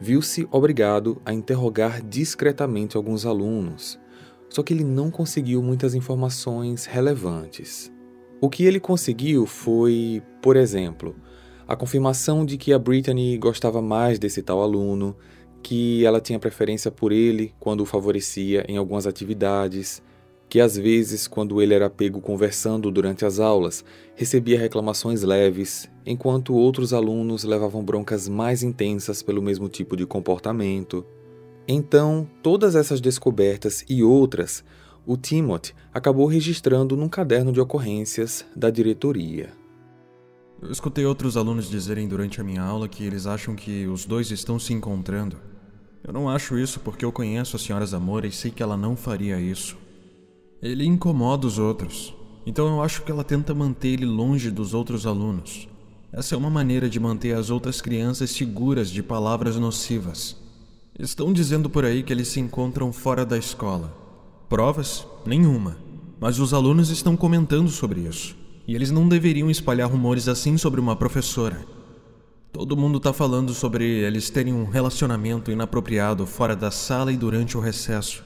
viu-se 0.00 0.46
obrigado 0.52 1.20
a 1.24 1.32
interrogar 1.32 2.00
discretamente 2.02 2.96
alguns 2.96 3.26
alunos, 3.26 3.98
só 4.50 4.62
que 4.62 4.74
ele 4.74 4.84
não 4.84 5.10
conseguiu 5.10 5.62
muitas 5.62 5.94
informações 5.94 6.84
relevantes. 6.84 7.90
O 8.40 8.50
que 8.50 8.64
ele 8.64 8.80
conseguiu 8.80 9.46
foi, 9.46 10.22
por 10.42 10.56
exemplo, 10.56 11.14
a 11.66 11.76
confirmação 11.76 12.44
de 12.44 12.58
que 12.58 12.72
a 12.72 12.78
Brittany 12.78 13.38
gostava 13.38 13.80
mais 13.80 14.18
desse 14.18 14.42
tal 14.42 14.60
aluno, 14.60 15.16
que 15.62 16.04
ela 16.04 16.20
tinha 16.20 16.38
preferência 16.38 16.90
por 16.90 17.12
ele 17.12 17.54
quando 17.60 17.82
o 17.82 17.86
favorecia 17.86 18.64
em 18.68 18.76
algumas 18.76 19.06
atividades, 19.06 20.02
que 20.48 20.58
às 20.58 20.76
vezes, 20.76 21.28
quando 21.28 21.62
ele 21.62 21.72
era 21.72 21.88
pego 21.88 22.20
conversando 22.20 22.90
durante 22.90 23.24
as 23.24 23.38
aulas, 23.38 23.84
recebia 24.16 24.58
reclamações 24.58 25.22
leves, 25.22 25.88
enquanto 26.04 26.54
outros 26.54 26.92
alunos 26.92 27.44
levavam 27.44 27.84
broncas 27.84 28.28
mais 28.28 28.64
intensas 28.64 29.22
pelo 29.22 29.40
mesmo 29.40 29.68
tipo 29.68 29.96
de 29.96 30.04
comportamento. 30.04 31.06
Então, 31.72 32.26
todas 32.42 32.74
essas 32.74 33.00
descobertas 33.00 33.84
e 33.88 34.02
outras, 34.02 34.64
o 35.06 35.16
Timothy 35.16 35.72
acabou 35.94 36.26
registrando 36.26 36.96
num 36.96 37.08
caderno 37.08 37.52
de 37.52 37.60
ocorrências 37.60 38.44
da 38.56 38.70
diretoria. 38.70 39.50
Eu 40.60 40.72
escutei 40.72 41.06
outros 41.06 41.36
alunos 41.36 41.70
dizerem 41.70 42.08
durante 42.08 42.40
a 42.40 42.44
minha 42.44 42.60
aula 42.60 42.88
que 42.88 43.04
eles 43.04 43.24
acham 43.24 43.54
que 43.54 43.86
os 43.86 44.04
dois 44.04 44.32
estão 44.32 44.58
se 44.58 44.72
encontrando. 44.72 45.36
Eu 46.02 46.12
não 46.12 46.28
acho 46.28 46.58
isso 46.58 46.80
porque 46.80 47.04
eu 47.04 47.12
conheço 47.12 47.54
a 47.54 47.58
senhora 47.60 47.86
Zamora 47.86 48.26
e 48.26 48.32
sei 48.32 48.50
que 48.50 48.64
ela 48.64 48.76
não 48.76 48.96
faria 48.96 49.38
isso. 49.38 49.78
Ele 50.60 50.84
incomoda 50.84 51.46
os 51.46 51.56
outros, 51.56 52.12
então 52.44 52.66
eu 52.66 52.82
acho 52.82 53.02
que 53.02 53.12
ela 53.12 53.22
tenta 53.22 53.54
manter 53.54 53.90
ele 53.90 54.06
longe 54.06 54.50
dos 54.50 54.74
outros 54.74 55.06
alunos. 55.06 55.68
Essa 56.12 56.34
é 56.34 56.38
uma 56.38 56.50
maneira 56.50 56.90
de 56.90 56.98
manter 56.98 57.36
as 57.36 57.48
outras 57.48 57.80
crianças 57.80 58.32
seguras 58.32 58.90
de 58.90 59.04
palavras 59.04 59.54
nocivas. 59.54 60.39
Estão 61.00 61.32
dizendo 61.32 61.70
por 61.70 61.82
aí 61.82 62.02
que 62.02 62.12
eles 62.12 62.28
se 62.28 62.40
encontram 62.40 62.92
fora 62.92 63.24
da 63.24 63.38
escola. 63.38 63.90
Provas? 64.50 65.06
Nenhuma. 65.24 65.78
Mas 66.20 66.38
os 66.38 66.52
alunos 66.52 66.90
estão 66.90 67.16
comentando 67.16 67.70
sobre 67.70 68.02
isso. 68.02 68.36
E 68.68 68.74
eles 68.74 68.90
não 68.90 69.08
deveriam 69.08 69.50
espalhar 69.50 69.90
rumores 69.90 70.28
assim 70.28 70.58
sobre 70.58 70.78
uma 70.78 70.94
professora. 70.94 71.64
Todo 72.52 72.76
mundo 72.76 72.98
está 72.98 73.14
falando 73.14 73.54
sobre 73.54 73.82
eles 73.86 74.28
terem 74.28 74.52
um 74.52 74.66
relacionamento 74.66 75.50
inapropriado 75.50 76.26
fora 76.26 76.54
da 76.54 76.70
sala 76.70 77.10
e 77.10 77.16
durante 77.16 77.56
o 77.56 77.60
recesso. 77.60 78.22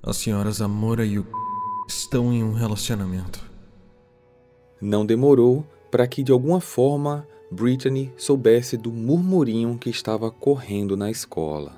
As 0.00 0.18
senhoras 0.18 0.62
Amora 0.62 1.04
e 1.04 1.18
o 1.18 1.26
estão 1.88 2.32
em 2.32 2.44
um 2.44 2.52
relacionamento. 2.52 3.40
Não 4.80 5.04
demorou 5.04 5.66
para 5.90 6.06
que 6.06 6.22
de 6.22 6.30
alguma 6.30 6.60
forma 6.60 7.26
Brittany 7.50 8.12
soubesse 8.16 8.76
do 8.76 8.92
murmurinho 8.92 9.78
que 9.78 9.88
estava 9.88 10.30
correndo 10.30 10.96
na 10.96 11.10
escola. 11.10 11.76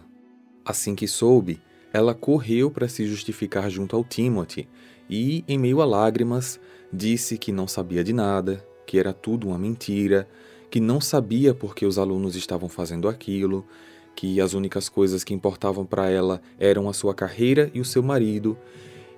Assim 0.65 0.97
que 0.97 1.07
soube, 1.07 1.62
ela 1.93 2.12
correu 2.12 2.73
para 2.73 2.89
se 2.89 3.07
justificar 3.07 3.71
junto 3.71 3.95
ao 3.95 4.03
Timothy 4.03 4.69
e, 5.09 5.45
em 5.47 5.57
meio 5.57 5.81
a 5.81 5.85
lágrimas, 5.85 6.61
disse 6.93 7.39
que 7.39 7.53
não 7.53 7.69
sabia 7.69 8.03
de 8.03 8.12
nada, 8.12 8.67
que 8.85 8.99
era 8.99 9.12
tudo 9.12 9.47
uma 9.47 9.59
mentira, 9.59 10.29
que 10.69 10.81
não 10.81 11.00
sabia 11.00 11.55
por 11.55 11.75
que 11.75 11.87
os 11.87 11.99
alunos 11.99 12.35
estavam 12.35 12.69
fazendo 12.69 13.09
aquilo 13.09 13.65
que 14.17 14.41
as 14.41 14.55
únicas 14.55 14.89
coisas 14.89 15.23
que 15.23 15.33
importavam 15.33 15.87
para 15.87 16.11
ela 16.11 16.43
eram 16.59 16.89
a 16.89 16.93
sua 16.93 17.15
carreira 17.15 17.71
e 17.73 17.81
o 17.81 17.85
seu 17.85 18.03
marido, 18.03 18.59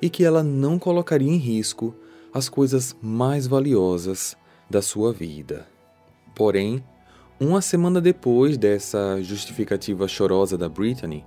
e 0.02 0.11
que 0.11 0.23
ela 0.23 0.42
não 0.42 0.78
colocaria 0.78 1.30
em 1.30 1.38
risco 1.38 1.94
as 2.32 2.49
coisas 2.49 2.94
mais 3.00 3.47
valiosas 3.47 4.37
da 4.68 4.82
sua 4.82 5.12
vida. 5.12 5.72
Porém, 6.34 6.82
uma 7.38 7.60
semana 7.60 8.00
depois 8.00 8.56
dessa 8.56 9.20
justificativa 9.22 10.06
chorosa 10.06 10.56
da 10.56 10.68
Brittany, 10.68 11.24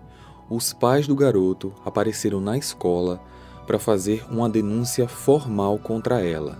os 0.50 0.74
pais 0.74 1.08
do 1.08 1.16
garoto 1.16 1.74
apareceram 1.84 2.40
na 2.40 2.58
escola 2.58 3.22
para 3.66 3.80
fazer 3.80 4.24
uma 4.32 4.50
denúncia 4.50 5.08
formal 5.08 5.78
contra 5.80 6.22
ela, 6.22 6.58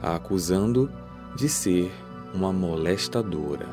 a 0.00 0.14
acusando 0.14 0.90
de 1.36 1.48
ser 1.48 1.92
uma 2.32 2.52
molestadora. 2.52 3.66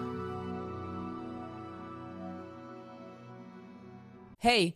Hey, 4.43 4.75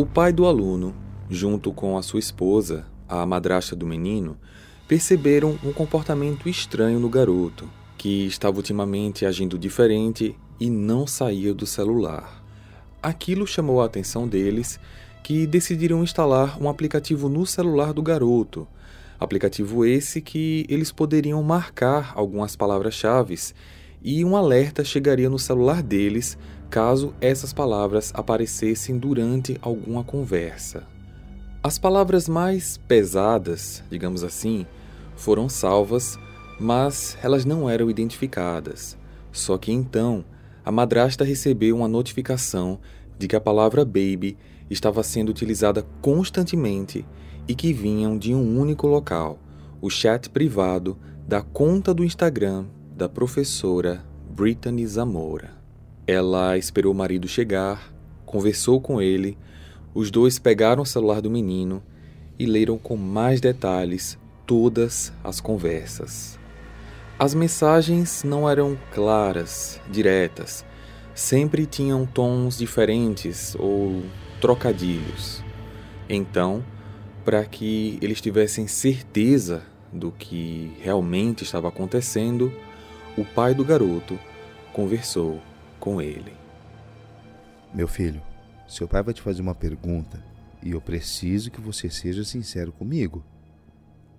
O 0.00 0.06
pai 0.06 0.32
do 0.32 0.46
aluno, 0.46 0.94
junto 1.28 1.74
com 1.74 1.98
a 1.98 2.02
sua 2.02 2.20
esposa, 2.20 2.86
a 3.06 3.26
madrasta 3.26 3.76
do 3.76 3.86
menino, 3.86 4.38
perceberam 4.88 5.58
um 5.62 5.74
comportamento 5.74 6.48
estranho 6.48 6.98
no 6.98 7.10
garoto, 7.10 7.68
que 7.98 8.24
estava 8.24 8.56
ultimamente 8.56 9.26
agindo 9.26 9.58
diferente 9.58 10.34
e 10.58 10.70
não 10.70 11.06
saía 11.06 11.52
do 11.52 11.66
celular. 11.66 12.42
Aquilo 13.02 13.46
chamou 13.46 13.82
a 13.82 13.84
atenção 13.84 14.26
deles, 14.26 14.80
que 15.22 15.46
decidiram 15.46 16.02
instalar 16.02 16.56
um 16.58 16.70
aplicativo 16.70 17.28
no 17.28 17.44
celular 17.44 17.92
do 17.92 18.02
garoto. 18.02 18.66
Aplicativo 19.18 19.84
esse 19.84 20.22
que 20.22 20.64
eles 20.70 20.90
poderiam 20.90 21.42
marcar 21.42 22.14
algumas 22.16 22.56
palavras-chave 22.56 23.38
e 24.02 24.24
um 24.24 24.34
alerta 24.34 24.82
chegaria 24.82 25.28
no 25.28 25.38
celular 25.38 25.82
deles 25.82 26.38
caso 26.70 27.12
essas 27.20 27.52
palavras 27.52 28.12
aparecessem 28.14 28.96
durante 28.96 29.58
alguma 29.60 30.04
conversa. 30.04 30.86
As 31.62 31.78
palavras 31.78 32.28
mais 32.28 32.78
pesadas, 32.88 33.82
digamos 33.90 34.22
assim, 34.22 34.64
foram 35.16 35.48
salvas, 35.48 36.18
mas 36.58 37.18
elas 37.22 37.44
não 37.44 37.68
eram 37.68 37.90
identificadas. 37.90 38.96
Só 39.32 39.58
que 39.58 39.72
então 39.72 40.24
a 40.64 40.70
madrasta 40.70 41.24
recebeu 41.24 41.76
uma 41.76 41.88
notificação 41.88 42.78
de 43.18 43.26
que 43.28 43.36
a 43.36 43.40
palavra 43.40 43.84
baby 43.84 44.38
estava 44.70 45.02
sendo 45.02 45.28
utilizada 45.28 45.84
constantemente 46.00 47.04
e 47.48 47.54
que 47.54 47.72
vinham 47.72 48.16
de 48.16 48.32
um 48.32 48.58
único 48.58 48.86
local, 48.86 49.38
o 49.80 49.90
chat 49.90 50.30
privado 50.30 50.96
da 51.26 51.42
conta 51.42 51.92
do 51.92 52.04
Instagram 52.04 52.66
da 52.96 53.08
professora 53.08 54.04
Brittany 54.30 54.86
Zamora. 54.86 55.59
Ela 56.12 56.58
esperou 56.58 56.92
o 56.92 56.96
marido 56.96 57.28
chegar, 57.28 57.94
conversou 58.26 58.80
com 58.80 59.00
ele, 59.00 59.38
os 59.94 60.10
dois 60.10 60.40
pegaram 60.40 60.82
o 60.82 60.84
celular 60.84 61.20
do 61.20 61.30
menino 61.30 61.80
e 62.36 62.46
leram 62.46 62.76
com 62.76 62.96
mais 62.96 63.40
detalhes 63.40 64.18
todas 64.44 65.12
as 65.22 65.40
conversas. 65.40 66.36
As 67.16 67.32
mensagens 67.32 68.24
não 68.24 68.50
eram 68.50 68.76
claras, 68.92 69.80
diretas, 69.88 70.66
sempre 71.14 71.64
tinham 71.64 72.04
tons 72.04 72.58
diferentes 72.58 73.54
ou 73.56 74.02
trocadilhos. 74.40 75.44
Então, 76.08 76.64
para 77.24 77.44
que 77.44 78.00
eles 78.02 78.20
tivessem 78.20 78.66
certeza 78.66 79.62
do 79.92 80.10
que 80.10 80.72
realmente 80.80 81.44
estava 81.44 81.68
acontecendo, 81.68 82.52
o 83.16 83.24
pai 83.24 83.54
do 83.54 83.64
garoto 83.64 84.18
conversou 84.72 85.40
com 85.80 86.00
ele. 86.00 86.32
Meu 87.74 87.88
filho, 87.88 88.22
seu 88.68 88.86
pai 88.86 89.02
vai 89.02 89.12
te 89.12 89.22
fazer 89.22 89.42
uma 89.42 89.54
pergunta 89.54 90.22
e 90.62 90.70
eu 90.70 90.80
preciso 90.80 91.50
que 91.50 91.60
você 91.60 91.90
seja 91.90 92.22
sincero 92.22 92.70
comigo. 92.70 93.24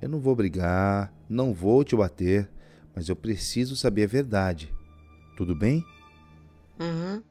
Eu 0.02 0.10
não 0.10 0.20
vou 0.20 0.36
brigar, 0.36 1.14
não 1.30 1.54
vou 1.54 1.84
te 1.84 1.96
bater 1.96 2.50
mas 2.96 3.10
eu 3.10 3.16
preciso 3.16 3.76
saber 3.76 4.04
a 4.04 4.08
verdade. 4.08 4.74
Tudo 5.36 5.56
bem? 5.56 5.86
Uhum. 6.80 7.22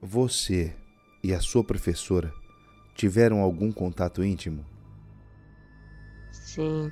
Você 0.00 0.74
e 1.22 1.32
a 1.32 1.40
sua 1.40 1.62
professora 1.62 2.32
tiveram 2.94 3.40
algum 3.40 3.70
contato 3.70 4.24
íntimo? 4.24 4.64
Sim. 6.30 6.90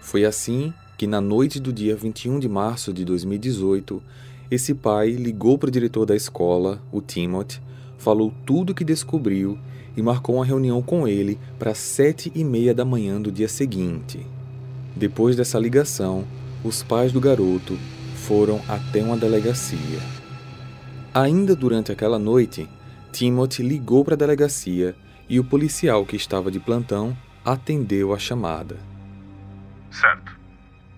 Foi 0.00 0.24
assim 0.24 0.74
que, 0.98 1.06
na 1.06 1.20
noite 1.20 1.60
do 1.60 1.72
dia 1.72 1.94
21 1.94 2.40
de 2.40 2.48
março 2.48 2.92
de 2.92 3.04
2018, 3.04 4.02
esse 4.54 4.74
pai 4.74 5.12
ligou 5.12 5.56
para 5.56 5.68
o 5.68 5.72
diretor 5.72 6.04
da 6.04 6.14
escola, 6.14 6.78
o 6.92 7.00
Timothy, 7.00 7.58
falou 7.96 8.34
tudo 8.44 8.72
o 8.72 8.74
que 8.74 8.84
descobriu 8.84 9.58
e 9.96 10.02
marcou 10.02 10.34
uma 10.34 10.44
reunião 10.44 10.82
com 10.82 11.08
ele 11.08 11.40
para 11.58 11.74
sete 11.74 12.30
e 12.34 12.44
meia 12.44 12.74
da 12.74 12.84
manhã 12.84 13.18
do 13.18 13.32
dia 13.32 13.48
seguinte. 13.48 14.26
Depois 14.94 15.36
dessa 15.36 15.58
ligação, 15.58 16.26
os 16.62 16.82
pais 16.82 17.12
do 17.12 17.18
garoto 17.18 17.78
foram 18.14 18.60
até 18.68 19.02
uma 19.02 19.16
delegacia. 19.16 20.00
Ainda 21.14 21.56
durante 21.56 21.90
aquela 21.90 22.18
noite, 22.18 22.68
Timothy 23.10 23.62
ligou 23.62 24.04
para 24.04 24.12
a 24.12 24.18
delegacia 24.18 24.94
e 25.30 25.40
o 25.40 25.44
policial 25.44 26.04
que 26.04 26.14
estava 26.14 26.50
de 26.50 26.60
plantão 26.60 27.16
atendeu 27.42 28.12
a 28.12 28.18
chamada. 28.18 28.78
Certo. 29.90 30.38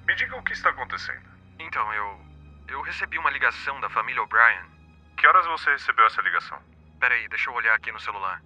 Me 0.09 0.15
diga 0.17 0.37
o 0.37 0.43
que 0.43 0.55
está 0.55 0.71
acontecendo. 0.71 1.23
Então, 1.61 1.93
eu. 1.93 2.14
Eu 2.85 2.89
recebi 2.89 3.17
uma 3.19 3.31
ligação 3.31 3.81
da 3.81 3.89
família 3.89 4.23
O'Brien. 4.23 4.63
Que 5.17 5.27
horas 5.27 5.47
você 5.47 5.71
recebeu 5.71 6.05
essa 6.05 6.21
ligação? 6.21 6.63
Peraí, 7.01 7.27
deixa 7.31 7.49
eu 7.49 7.55
olhar 7.55 7.75
aqui 7.75 7.91
no 7.91 7.99
celular. 7.99 8.43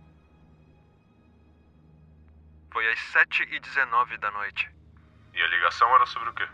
Foi 2.70 2.88
às 2.88 3.00
7h19 3.00 4.16
da 4.18 4.30
noite. 4.30 4.70
E 5.34 5.42
a 5.42 5.46
ligação 5.48 5.92
era 5.92 6.06
sobre 6.06 6.28
o 6.28 6.34
quê? 6.34 6.46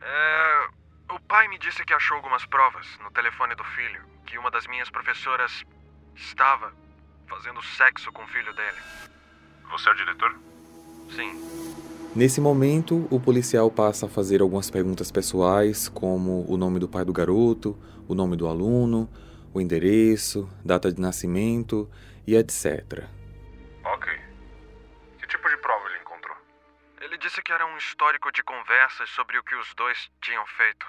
É. 0.00 0.68
O 1.12 1.20
pai 1.20 1.46
me 1.46 1.60
disse 1.60 1.84
que 1.84 1.94
achou 1.94 2.16
algumas 2.16 2.44
provas 2.44 2.98
no 2.98 3.12
telefone 3.12 3.54
do 3.54 3.62
filho, 3.62 4.04
que 4.26 4.36
uma 4.36 4.50
das 4.50 4.66
minhas 4.66 4.90
professoras 4.90 5.64
estava 6.16 6.74
fazendo 7.28 7.62
sexo 7.62 8.10
com 8.10 8.24
o 8.24 8.28
filho 8.28 8.52
dele. 8.52 8.82
Você 9.70 9.88
é 9.88 9.92
o 9.92 9.94
diretor? 9.94 10.36
Sim. 11.14 11.95
Nesse 12.16 12.40
momento, 12.40 13.06
o 13.10 13.20
policial 13.20 13.70
passa 13.70 14.06
a 14.06 14.08
fazer 14.08 14.40
algumas 14.40 14.70
perguntas 14.70 15.12
pessoais, 15.12 15.86
como 15.86 16.50
o 16.50 16.56
nome 16.56 16.78
do 16.78 16.88
pai 16.88 17.04
do 17.04 17.12
garoto, 17.12 17.76
o 18.08 18.14
nome 18.14 18.38
do 18.38 18.48
aluno, 18.48 19.06
o 19.52 19.60
endereço, 19.60 20.48
data 20.64 20.90
de 20.90 20.98
nascimento 20.98 21.86
e 22.26 22.34
etc. 22.34 23.04
Ok. 23.84 24.08
Que 25.18 25.26
tipo 25.26 25.46
de 25.46 25.58
prova 25.58 25.90
ele 25.90 25.98
encontrou? 25.98 26.34
Ele 27.02 27.18
disse 27.18 27.42
que 27.42 27.52
era 27.52 27.66
um 27.66 27.76
histórico 27.76 28.32
de 28.32 28.42
conversas 28.42 29.10
sobre 29.10 29.36
o 29.36 29.44
que 29.44 29.54
os 29.54 29.74
dois 29.74 30.10
tinham 30.22 30.46
feito. 30.46 30.86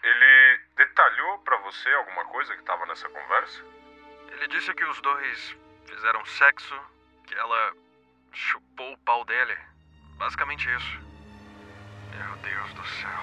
Ele 0.00 0.60
detalhou 0.76 1.40
para 1.40 1.58
você 1.62 1.88
alguma 1.88 2.24
coisa 2.26 2.54
que 2.54 2.60
estava 2.60 2.86
nessa 2.86 3.08
conversa? 3.08 3.64
Ele 4.30 4.46
disse 4.46 4.72
que 4.74 4.84
os 4.84 5.00
dois 5.00 5.56
fizeram 5.86 6.24
sexo, 6.24 6.80
que 7.26 7.34
ela 7.34 7.72
chupou 8.30 8.92
o 8.92 8.98
pau 8.98 9.24
dele. 9.24 9.74
Basicamente 10.18 10.68
isso. 10.68 11.00
Meu 12.10 12.36
Deus 12.38 12.74
do 12.74 12.86
céu. 12.86 13.20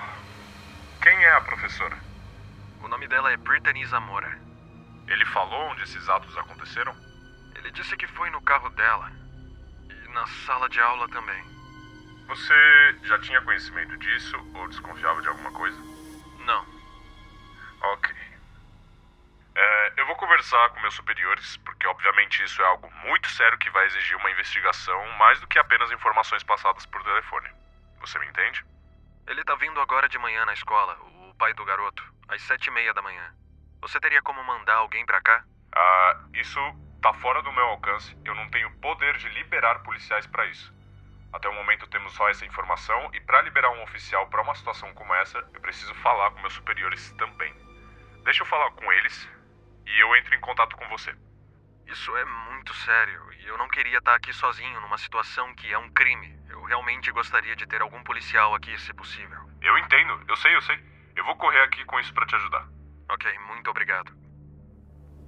Quem 1.01 1.23
é 1.23 1.31
a 1.33 1.41
professora? 1.41 1.97
O 2.81 2.87
nome 2.87 3.07
dela 3.07 3.31
é 3.31 3.37
Brittany 3.37 3.85
Zamora. 3.85 4.39
Ele 5.07 5.25
falou 5.27 5.71
onde 5.71 5.83
esses 5.83 6.07
atos 6.09 6.37
aconteceram? 6.37 6.95
Ele 7.55 7.71
disse 7.71 7.95
que 7.97 8.07
foi 8.07 8.29
no 8.29 8.41
carro 8.41 8.69
dela. 8.71 9.11
E 9.89 10.13
na 10.13 10.25
sala 10.45 10.69
de 10.69 10.79
aula 10.79 11.07
também. 11.09 11.43
Você 12.27 12.95
já 13.03 13.19
tinha 13.19 13.41
conhecimento 13.41 13.97
disso 13.97 14.37
ou 14.55 14.67
desconfiava 14.69 15.21
de 15.21 15.27
alguma 15.27 15.51
coisa? 15.51 15.77
Não. 16.45 16.65
Ok. 17.81 18.22
Conversar 20.43 20.69
com 20.71 20.81
meus 20.81 20.95
superiores, 20.95 21.55
porque 21.63 21.87
obviamente 21.87 22.43
isso 22.43 22.61
é 22.61 22.65
algo 22.65 22.91
muito 23.05 23.29
sério 23.29 23.57
que 23.57 23.69
vai 23.69 23.85
exigir 23.85 24.17
uma 24.17 24.29
investigação 24.29 25.07
mais 25.11 25.39
do 25.39 25.47
que 25.47 25.57
apenas 25.57 25.89
informações 25.89 26.43
passadas 26.43 26.85
por 26.85 27.01
telefone. 27.01 27.47
Você 28.01 28.19
me 28.19 28.27
entende? 28.27 28.61
Ele 29.25 29.41
tá 29.45 29.55
vindo 29.55 29.79
agora 29.79 30.09
de 30.09 30.19
manhã 30.19 30.45
na 30.45 30.51
escola, 30.51 30.99
o 31.29 31.33
pai 31.35 31.53
do 31.53 31.63
garoto, 31.63 32.03
às 32.27 32.41
sete 32.41 32.67
e 32.67 32.71
meia 32.71 32.93
da 32.93 33.01
manhã. 33.01 33.23
Você 33.79 34.01
teria 34.01 34.21
como 34.21 34.43
mandar 34.43 34.75
alguém 34.75 35.05
pra 35.05 35.21
cá? 35.21 35.45
Ah, 35.73 36.19
isso 36.33 36.59
tá 37.01 37.13
fora 37.13 37.41
do 37.41 37.53
meu 37.53 37.63
alcance. 37.63 38.13
Eu 38.25 38.35
não 38.35 38.49
tenho 38.49 38.69
poder 38.79 39.15
de 39.19 39.29
liberar 39.29 39.79
policiais 39.79 40.27
para 40.27 40.45
isso. 40.47 40.73
Até 41.31 41.47
o 41.47 41.53
momento 41.53 41.87
temos 41.87 42.11
só 42.11 42.27
essa 42.27 42.45
informação 42.45 43.09
e 43.13 43.21
para 43.21 43.41
liberar 43.43 43.71
um 43.71 43.83
oficial 43.83 44.27
para 44.27 44.41
uma 44.41 44.55
situação 44.55 44.93
como 44.93 45.15
essa, 45.15 45.37
eu 45.53 45.61
preciso 45.61 45.95
falar 45.95 46.31
com 46.31 46.41
meus 46.41 46.53
superiores 46.53 47.13
também. 47.13 47.53
Deixa 48.25 48.41
eu 48.41 48.47
falar 48.47 48.71
com 48.71 48.91
eles 48.91 49.25
e 49.85 50.01
eu 50.01 50.15
entro 50.15 50.35
em 50.35 50.39
contato 50.39 50.75
com 50.75 50.87
você. 50.89 51.13
Isso 51.87 52.15
é 52.15 52.25
muito 52.49 52.73
sério 52.73 53.21
e 53.39 53.47
eu 53.47 53.57
não 53.57 53.67
queria 53.67 53.97
estar 53.97 54.15
aqui 54.15 54.33
sozinho 54.33 54.79
numa 54.81 54.97
situação 54.97 55.53
que 55.55 55.71
é 55.71 55.77
um 55.77 55.89
crime. 55.91 56.35
Eu 56.49 56.63
realmente 56.63 57.11
gostaria 57.11 57.55
de 57.55 57.67
ter 57.67 57.81
algum 57.81 58.01
policial 58.03 58.55
aqui, 58.55 58.75
se 58.79 58.93
possível. 58.93 59.39
Eu 59.61 59.77
entendo, 59.77 60.19
eu 60.27 60.35
sei, 60.37 60.55
eu 60.55 60.61
sei. 60.61 60.77
Eu 61.15 61.25
vou 61.25 61.35
correr 61.35 61.61
aqui 61.61 61.83
com 61.85 61.99
isso 61.99 62.13
para 62.13 62.25
te 62.25 62.35
ajudar. 62.35 62.67
Ok, 63.11 63.29
muito 63.47 63.69
obrigado. 63.69 64.11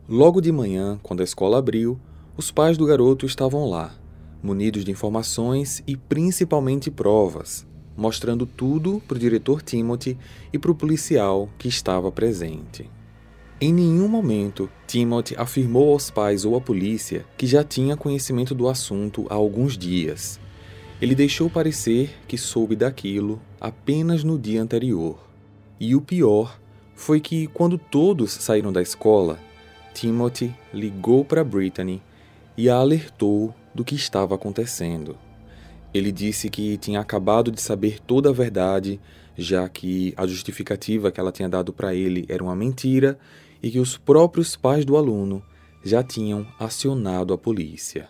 Logo 0.07 0.41
de 0.41 0.51
manhã, 0.51 0.99
quando 1.03 1.21
a 1.21 1.23
escola 1.23 1.59
abriu, 1.59 1.99
os 2.37 2.51
pais 2.51 2.77
do 2.77 2.85
garoto 2.85 3.25
estavam 3.25 3.69
lá, 3.69 3.91
munidos 4.41 4.85
de 4.85 4.91
informações 4.91 5.83
e 5.87 5.95
principalmente 5.97 6.89
provas, 6.89 7.67
mostrando 7.95 8.45
tudo 8.45 9.01
para 9.07 9.15
o 9.17 9.19
diretor 9.19 9.61
Timothy 9.61 10.17
e 10.51 10.59
para 10.59 10.71
o 10.71 10.75
policial 10.75 11.49
que 11.57 11.67
estava 11.67 12.11
presente. 12.11 12.89
Em 13.59 13.73
nenhum 13.73 14.09
momento, 14.09 14.69
Timothy 14.85 15.33
afirmou 15.37 15.93
aos 15.93 16.11
pais 16.11 16.43
ou 16.43 16.57
à 16.57 16.61
polícia 16.61 17.25
que 17.37 17.47
já 17.47 17.63
tinha 17.63 17.95
conhecimento 17.95 18.53
do 18.53 18.67
assunto 18.67 19.25
há 19.29 19.33
alguns 19.33 19.77
dias. 19.77 20.37
Ele 21.01 21.15
deixou 21.15 21.49
parecer 21.49 22.13
que 22.27 22.37
soube 22.37 22.75
daquilo 22.75 23.41
apenas 23.59 24.25
no 24.25 24.37
dia 24.37 24.61
anterior. 24.61 25.17
E 25.79 25.95
o 25.95 26.01
pior 26.01 26.59
foi 26.95 27.21
que, 27.21 27.47
quando 27.47 27.77
todos 27.77 28.33
saíram 28.33 28.73
da 28.73 28.81
escola, 28.81 29.39
Timothy 29.93 30.53
ligou 30.73 31.23
para 31.23 31.41
Brittany 31.41 32.01
e 32.57 32.69
a 32.69 32.75
alertou 32.75 33.55
do 33.73 33.85
que 33.85 33.95
estava 33.95 34.35
acontecendo. 34.35 35.17
Ele 35.93 36.11
disse 36.11 36.49
que 36.49 36.77
tinha 36.77 36.99
acabado 36.99 37.51
de 37.51 37.61
saber 37.61 38.01
toda 38.01 38.29
a 38.29 38.33
verdade, 38.33 38.99
já 39.37 39.67
que 39.69 40.13
a 40.17 40.27
justificativa 40.27 41.09
que 41.09 41.21
ela 41.21 41.31
tinha 41.31 41.47
dado 41.47 41.71
para 41.71 41.95
ele 41.95 42.25
era 42.27 42.43
uma 42.43 42.55
mentira 42.55 43.17
e 43.61 43.71
que 43.71 43.79
os 43.79 43.97
próprios 43.97 44.55
pais 44.55 44.85
do 44.85 44.97
aluno 44.97 45.43
já 45.83 46.03
tinham 46.03 46.45
acionado 46.59 47.33
a 47.33 47.37
polícia. 47.37 48.09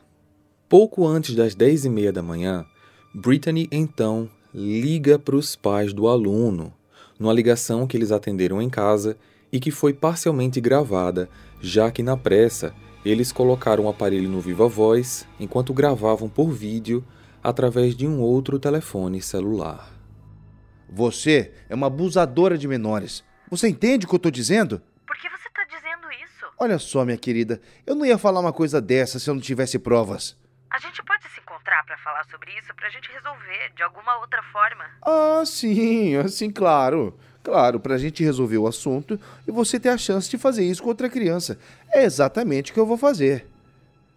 Pouco 0.67 1.05
antes 1.05 1.35
das 1.35 1.55
dez 1.55 1.85
e 1.85 1.89
meia 1.89 2.11
da 2.11 2.21
manhã, 2.21 2.65
Brittany 3.13 3.67
então 3.71 4.29
liga 4.53 5.19
para 5.19 5.35
os 5.35 5.55
pais 5.55 5.93
do 5.93 6.07
aluno, 6.07 6.73
numa 7.19 7.33
ligação 7.33 7.85
que 7.85 7.95
eles 7.95 8.11
atenderam 8.11 8.61
em 8.61 8.69
casa 8.69 9.17
e 9.51 9.59
que 9.59 9.71
foi 9.71 9.93
parcialmente 9.93 10.59
gravada, 10.59 11.29
já 11.61 11.91
que 11.91 12.03
na 12.03 12.17
pressa 12.17 12.73
eles 13.05 13.31
colocaram 13.31 13.85
o 13.85 13.89
aparelho 13.89 14.29
no 14.29 14.41
viva 14.41 14.67
voz 14.67 15.27
enquanto 15.39 15.73
gravavam 15.73 16.27
por 16.27 16.51
vídeo 16.51 17.05
através 17.43 17.95
de 17.95 18.07
um 18.07 18.19
outro 18.19 18.57
telefone 18.57 19.21
celular. 19.21 19.93
Você 20.89 21.53
é 21.69 21.75
uma 21.75 21.87
abusadora 21.87 22.57
de 22.57 22.67
menores. 22.67 23.23
Você 23.49 23.67
entende 23.67 24.05
o 24.05 24.09
que 24.09 24.15
eu 24.15 24.17
estou 24.17 24.31
dizendo? 24.31 24.81
Por 25.05 25.15
que 25.17 25.29
você 25.29 25.49
tá 25.53 25.63
dizendo 25.65 26.11
isso? 26.23 26.44
Olha 26.57 26.79
só, 26.79 27.03
minha 27.03 27.17
querida, 27.17 27.61
eu 27.85 27.95
não 27.95 28.05
ia 28.05 28.17
falar 28.17 28.39
uma 28.39 28.53
coisa 28.53 28.81
dessa 28.81 29.19
se 29.19 29.29
eu 29.29 29.33
não 29.33 29.41
tivesse 29.41 29.77
provas. 29.77 30.37
A 30.69 30.79
gente 30.79 31.03
pode 31.03 31.23
se 31.29 31.39
encontrar 31.39 31.83
pra 31.85 31.97
falar 31.97 32.23
sobre 32.25 32.51
isso 32.57 32.73
pra 32.75 32.89
gente 32.89 33.11
resolver 33.11 33.71
de 33.75 33.83
alguma 33.83 34.17
outra 34.19 34.41
forma. 34.51 34.85
Ah, 35.01 35.43
sim, 35.45 36.15
assim, 36.15 36.49
claro. 36.49 37.17
Claro, 37.43 37.79
pra 37.79 37.97
gente 37.97 38.23
resolver 38.23 38.57
o 38.57 38.67
assunto 38.67 39.19
e 39.47 39.51
você 39.51 39.79
ter 39.79 39.89
a 39.89 39.97
chance 39.97 40.29
de 40.29 40.37
fazer 40.37 40.63
isso 40.63 40.81
com 40.81 40.89
outra 40.89 41.09
criança. 41.09 41.59
É 41.93 42.03
exatamente 42.03 42.71
o 42.71 42.73
que 42.73 42.79
eu 42.79 42.85
vou 42.85 42.97
fazer. 42.97 43.47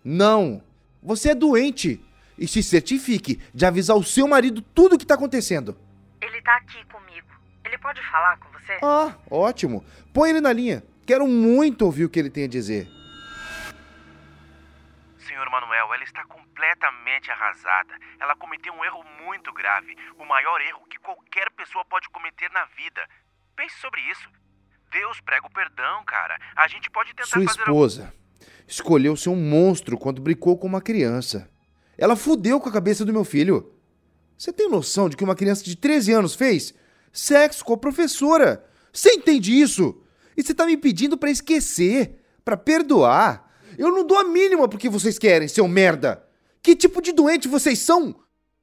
Não! 0.05 0.63
Você 1.03 1.31
é 1.31 1.35
doente! 1.35 2.01
E 2.39 2.47
se 2.47 2.63
certifique 2.63 3.41
de 3.53 3.67
avisar 3.67 3.97
o 3.97 4.05
seu 4.05 4.29
marido 4.29 4.63
tudo 4.63 4.95
o 4.95 4.99
que 4.99 5.05
tá 5.05 5.15
acontecendo. 5.15 5.77
Ele 6.23 6.41
tá 6.41 6.57
aqui 6.57 6.85
comigo. 6.87 7.27
Ele 7.65 7.77
pode 7.79 8.01
falar 8.11 8.39
com 8.39 8.49
você? 8.59 8.79
Ah, 8.81 9.15
ótimo. 9.29 9.85
Põe 10.13 10.31
ele 10.31 10.41
na 10.41 10.53
linha. 10.53 10.83
Quero 11.09 11.27
muito 11.27 11.87
ouvir 11.87 12.05
o 12.05 12.11
que 12.11 12.19
ele 12.19 12.29
tem 12.29 12.45
a 12.45 12.49
dizer. 12.49 12.87
Senhor 15.27 15.49
Manuel, 15.49 15.95
ela 15.95 16.05
está 16.05 16.23
completamente 16.27 17.31
arrasada. 17.31 17.95
Ela 18.21 18.37
cometeu 18.37 18.75
um 18.75 18.85
erro 18.85 19.03
muito 19.25 19.51
grave. 19.55 19.97
O 20.19 20.27
maior 20.27 20.61
erro 20.61 20.85
que 20.87 20.99
qualquer 20.99 21.51
pessoa 21.53 21.83
pode 21.87 22.11
cometer 22.11 22.51
na 22.51 22.67
vida. 22.77 23.01
Pense 23.57 23.75
sobre 23.81 24.03
isso. 24.03 24.29
Deus 24.93 25.19
prega 25.23 25.47
o 25.47 25.51
perdão, 25.51 26.05
cara. 26.05 26.39
A 26.55 26.69
gente 26.69 26.91
pode 26.91 27.15
tentar 27.15 27.25
Sua 27.25 27.43
fazer. 27.43 27.61
esposa 27.61 28.15
escolheu 28.67 29.17
ser 29.17 29.31
um 29.31 29.35
monstro 29.37 29.97
quando 29.97 30.21
brincou 30.21 30.59
com 30.59 30.67
uma 30.67 30.83
criança. 30.83 31.51
Ela 31.97 32.17
fudeu 32.17 32.61
com 32.61 32.69
a 32.69 32.73
cabeça 32.73 33.03
do 33.03 33.15
meu 33.15 33.25
filho. 33.25 33.73
Você 34.37 34.53
tem 34.53 34.69
noção 34.69 35.09
de 35.09 35.17
que 35.17 35.25
uma 35.25 35.35
criança 35.35 35.65
de 35.65 35.75
13 35.75 36.13
anos 36.13 36.35
fez? 36.35 36.75
Sexo 37.11 37.65
com 37.65 37.73
a 37.73 37.79
professora. 37.79 38.63
Você 38.93 39.11
entende 39.15 39.59
isso? 39.59 40.05
E 40.39 40.43
você 40.45 40.55
tá 40.55 40.65
me 40.65 40.77
pedindo 40.77 41.19
pra 41.19 41.33
esquecer, 41.33 42.15
pra 42.45 42.57
perdoar. 42.57 43.51
Eu 43.77 43.91
não 43.91 44.07
dou 44.07 44.17
a 44.17 44.23
mínima 44.23 44.69
porque 44.69 44.89
vocês 44.89 45.19
querem, 45.19 45.49
seu 45.49 45.67
merda. 45.67 46.25
Que 46.63 46.77
tipo 46.77 47.03
de 47.03 47.11
doente 47.11 47.49
vocês 47.49 47.81
são? 47.81 48.15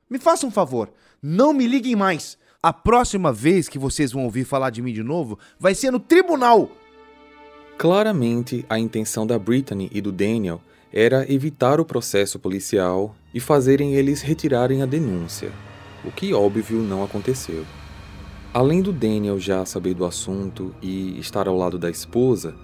Me 0.09 0.17
façam 0.17 0.47
um 0.47 0.51
favor, 0.51 0.89
não 1.21 1.51
me 1.51 1.67
liguem 1.67 1.93
mais. 1.93 2.37
A 2.63 2.71
próxima 2.71 3.33
vez 3.33 3.67
que 3.67 3.77
vocês 3.77 4.13
vão 4.13 4.23
ouvir 4.23 4.45
falar 4.45 4.69
de 4.69 4.81
mim 4.81 4.93
de 4.93 5.03
novo 5.03 5.37
vai 5.59 5.75
ser 5.75 5.91
no 5.91 5.99
tribunal. 5.99 6.71
Claramente, 7.77 8.65
a 8.69 8.79
intenção 8.79 9.27
da 9.27 9.37
Brittany 9.37 9.89
e 9.93 9.99
do 9.99 10.13
Daniel 10.13 10.61
era 10.93 11.29
evitar 11.29 11.81
o 11.81 11.85
processo 11.85 12.39
policial 12.39 13.13
e 13.33 13.41
fazerem 13.41 13.95
eles 13.95 14.21
retirarem 14.21 14.81
a 14.81 14.85
denúncia, 14.85 15.51
o 16.05 16.11
que 16.11 16.33
óbvio 16.33 16.77
não 16.77 17.03
aconteceu. 17.03 17.65
Além 18.55 18.81
do 18.81 18.93
Daniel 18.93 19.37
já 19.37 19.65
saber 19.65 19.93
do 19.93 20.05
assunto 20.05 20.73
e 20.81 21.19
estar 21.19 21.45
ao 21.45 21.57
lado 21.57 21.77
da 21.77 21.89
esposa, 21.89 22.55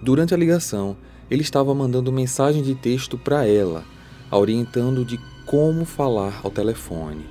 durante 0.00 0.32
a 0.32 0.36
ligação 0.36 0.96
ele 1.28 1.42
estava 1.42 1.74
mandando 1.74 2.12
mensagem 2.12 2.62
de 2.62 2.76
texto 2.76 3.18
para 3.18 3.44
ela, 3.44 3.82
orientando 4.30 5.04
de 5.04 5.18
como 5.44 5.84
falar 5.84 6.40
ao 6.44 6.50
telefone. 6.52 7.26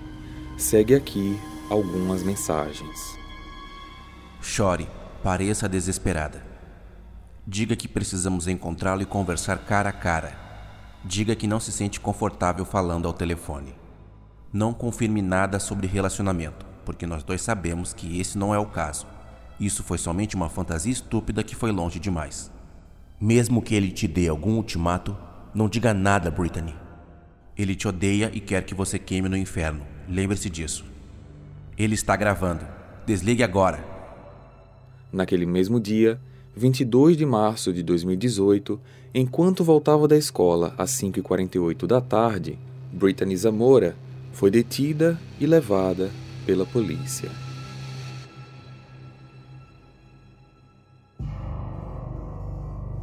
Segue 0.58 0.94
aqui 0.94 1.40
algumas 1.70 2.22
mensagens. 2.22 3.18
Chore, 4.42 4.90
pareça 5.24 5.70
desesperada. 5.70 6.46
Diga 7.48 7.78
que 7.78 7.88
precisamos 7.88 8.46
encontrá-lo 8.46 9.02
e 9.02 9.06
conversar 9.06 9.60
cara 9.60 9.88
a 9.88 9.94
cara. 9.94 10.38
Diga 11.06 11.34
que 11.34 11.48
não 11.48 11.62
se 11.62 11.72
sente 11.72 11.98
confortável 11.98 12.66
falando 12.66 13.08
ao 13.08 13.14
telefone. 13.14 13.74
Não 14.52 14.74
confirme 14.74 15.22
nada 15.22 15.60
sobre 15.60 15.88
relacionamento, 15.88 16.66
porque 16.86 17.06
nós 17.06 17.24
dois 17.24 17.42
sabemos 17.42 17.94
que 17.94 18.20
esse 18.20 18.38
não 18.38 18.54
é 18.54 18.60
o 18.60 18.66
caso. 18.66 19.08
Isso 19.60 19.84
foi 19.84 19.98
somente 19.98 20.36
uma 20.36 20.50
fantasia 20.50 20.92
estúpida 20.92 21.44
que 21.44 21.56
foi 21.56 21.72
longe 21.72 22.00
demais. 22.00 22.52
Mesmo 23.20 23.62
que 23.62 23.76
ele 23.76 23.92
te 23.92 24.08
dê 24.08 24.28
algum 24.28 24.56
ultimato, 24.56 25.16
não 25.54 25.70
diga 25.70 25.94
nada, 25.94 26.32
Brittany. 26.32 26.74
Ele 27.56 27.76
te 27.76 27.88
odeia 27.88 28.32
e 28.34 28.40
quer 28.40 28.64
que 28.64 28.74
você 28.74 28.98
queime 28.98 29.30
no 29.30 29.38
inferno. 29.38 29.86
Lembre-se 30.10 30.50
disso. 30.50 30.84
Ele 31.78 31.94
está 31.94 32.16
gravando. 32.16 32.66
Desligue 33.06 33.44
agora. 33.44 33.84
Naquele 35.12 35.46
mesmo 35.46 35.80
dia, 35.80 36.20
22 36.56 37.16
de 37.16 37.26
março 37.26 37.72
de 37.72 37.84
2018, 37.84 38.80
enquanto 39.14 39.64
voltava 39.64 40.08
da 40.08 40.18
escola 40.18 40.74
às 40.78 40.92
5h48 40.92 41.86
da 41.86 42.02
tarde, 42.02 42.58
Brittany 42.92 43.38
Zamora 43.38 43.96
foi 44.34 44.50
detida 44.50 45.20
e 45.40 45.46
levada 45.46 46.10
pela 46.46 46.66
polícia. 46.66 47.30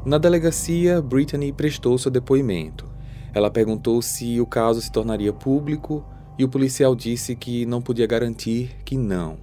Na 0.05 0.17
delegacia, 0.17 1.03
Brittany 1.03 1.53
prestou 1.53 1.99
seu 1.99 2.11
depoimento. 2.11 2.87
Ela 3.35 3.51
perguntou 3.51 4.01
se 4.01 4.41
o 4.41 4.47
caso 4.47 4.81
se 4.81 4.91
tornaria 4.91 5.33
público 5.33 6.03
e 6.39 6.45
o 6.45 6.49
policial 6.49 6.95
disse 6.97 7.37
que 7.37 7.67
não 7.67 7.83
podia 7.83 8.07
garantir 8.07 8.77
que 8.85 8.97
não. 8.97 9.39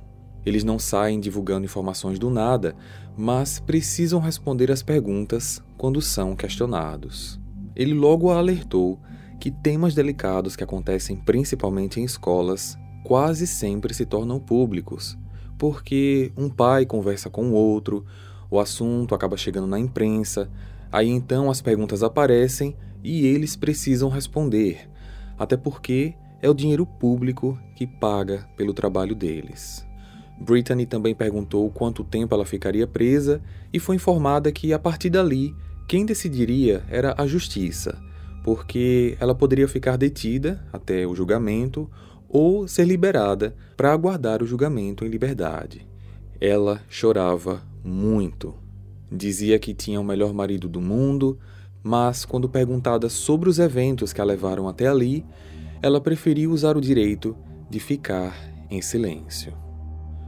Eles 0.45 0.63
não 0.63 0.79
saem 0.79 1.19
divulgando 1.19 1.65
informações 1.65 2.17
do 2.17 2.29
nada, 2.29 2.75
mas 3.17 3.59
precisam 3.59 4.19
responder 4.19 4.71
às 4.71 4.81
perguntas 4.81 5.61
quando 5.77 6.01
são 6.01 6.35
questionados. 6.35 7.39
Ele 7.75 7.93
logo 7.93 8.31
a 8.31 8.37
alertou 8.37 8.99
que 9.39 9.51
temas 9.51 9.93
delicados 9.93 10.55
que 10.55 10.63
acontecem 10.63 11.15
principalmente 11.15 11.99
em 11.99 12.03
escolas 12.03 12.77
quase 13.05 13.45
sempre 13.45 13.93
se 13.93 14.03
tornam 14.03 14.39
públicos, 14.39 15.15
porque 15.59 16.31
um 16.35 16.49
pai 16.49 16.87
conversa 16.87 17.29
com 17.29 17.51
o 17.51 17.53
outro, 17.53 18.03
o 18.49 18.59
assunto 18.59 19.13
acaba 19.13 19.37
chegando 19.37 19.67
na 19.67 19.79
imprensa, 19.79 20.49
aí 20.91 21.07
então 21.07 21.51
as 21.51 21.61
perguntas 21.61 22.01
aparecem 22.01 22.75
e 23.03 23.27
eles 23.27 23.55
precisam 23.55 24.09
responder, 24.09 24.89
até 25.37 25.55
porque 25.55 26.15
é 26.41 26.49
o 26.49 26.53
dinheiro 26.53 26.83
público 26.83 27.59
que 27.75 27.85
paga 27.85 28.49
pelo 28.57 28.73
trabalho 28.73 29.13
deles. 29.13 29.85
Brittany 30.41 30.87
também 30.87 31.13
perguntou 31.13 31.69
quanto 31.69 32.03
tempo 32.03 32.33
ela 32.33 32.43
ficaria 32.43 32.87
presa 32.87 33.39
e 33.71 33.79
foi 33.79 33.97
informada 33.97 34.51
que, 34.51 34.73
a 34.73 34.79
partir 34.79 35.11
dali, 35.11 35.55
quem 35.87 36.07
decidiria 36.07 36.83
era 36.89 37.13
a 37.15 37.27
justiça, 37.27 38.01
porque 38.43 39.15
ela 39.19 39.35
poderia 39.35 39.67
ficar 39.67 39.95
detida 39.95 40.65
até 40.73 41.05
o 41.05 41.13
julgamento 41.13 41.87
ou 42.35 42.67
ser 42.67 42.83
liberada 42.83 43.55
para 43.77 43.93
aguardar 43.93 44.43
o 44.43 44.45
julgamento 44.45 45.05
em 45.05 45.07
liberdade. 45.07 45.87
Ela 46.41 46.81
chorava 46.89 47.63
muito. 47.81 48.53
Dizia 49.09 49.57
que 49.57 49.73
tinha 49.73 50.01
o 50.01 50.03
melhor 50.03 50.33
marido 50.33 50.67
do 50.67 50.81
mundo, 50.81 51.39
mas 51.81 52.25
quando 52.25 52.49
perguntada 52.49 53.07
sobre 53.07 53.47
os 53.47 53.57
eventos 53.57 54.11
que 54.11 54.19
a 54.19 54.25
levaram 54.25 54.67
até 54.67 54.85
ali, 54.85 55.23
ela 55.81 56.01
preferiu 56.01 56.51
usar 56.51 56.75
o 56.75 56.81
direito 56.81 57.37
de 57.69 57.79
ficar 57.79 58.35
em 58.69 58.81
silêncio. 58.81 59.53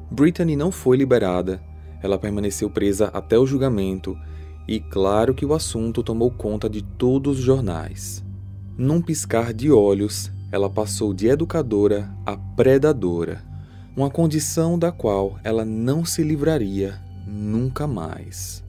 Brittany 0.10 0.56
não 0.56 0.72
foi 0.72 0.96
liberada, 0.96 1.62
ela 2.02 2.18
permaneceu 2.18 2.70
presa 2.70 3.08
até 3.08 3.38
o 3.38 3.46
julgamento 3.46 4.18
e 4.66 4.80
claro 4.80 5.36
que 5.36 5.46
o 5.46 5.54
assunto 5.54 6.02
tomou 6.02 6.32
conta 6.32 6.70
de 6.70 6.82
todos 6.82 7.40
os 7.40 7.44
jornais. 7.44 8.24
Num 8.78 9.02
piscar 9.02 9.54
de 9.54 9.70
olhos, 9.70 10.32
ela 10.52 10.70
passou 10.70 11.14
de 11.14 11.28
educadora 11.28 12.10
a 12.26 12.38
predadora, 12.38 13.44
uma 13.96 14.10
condição 14.10 14.78
da 14.78 14.92
qual 14.92 15.40
ela 15.44 15.66
não 15.66 16.06
se 16.06 16.24
livraria 16.24 17.00
nunca 17.26 17.86
mais. 17.88 18.64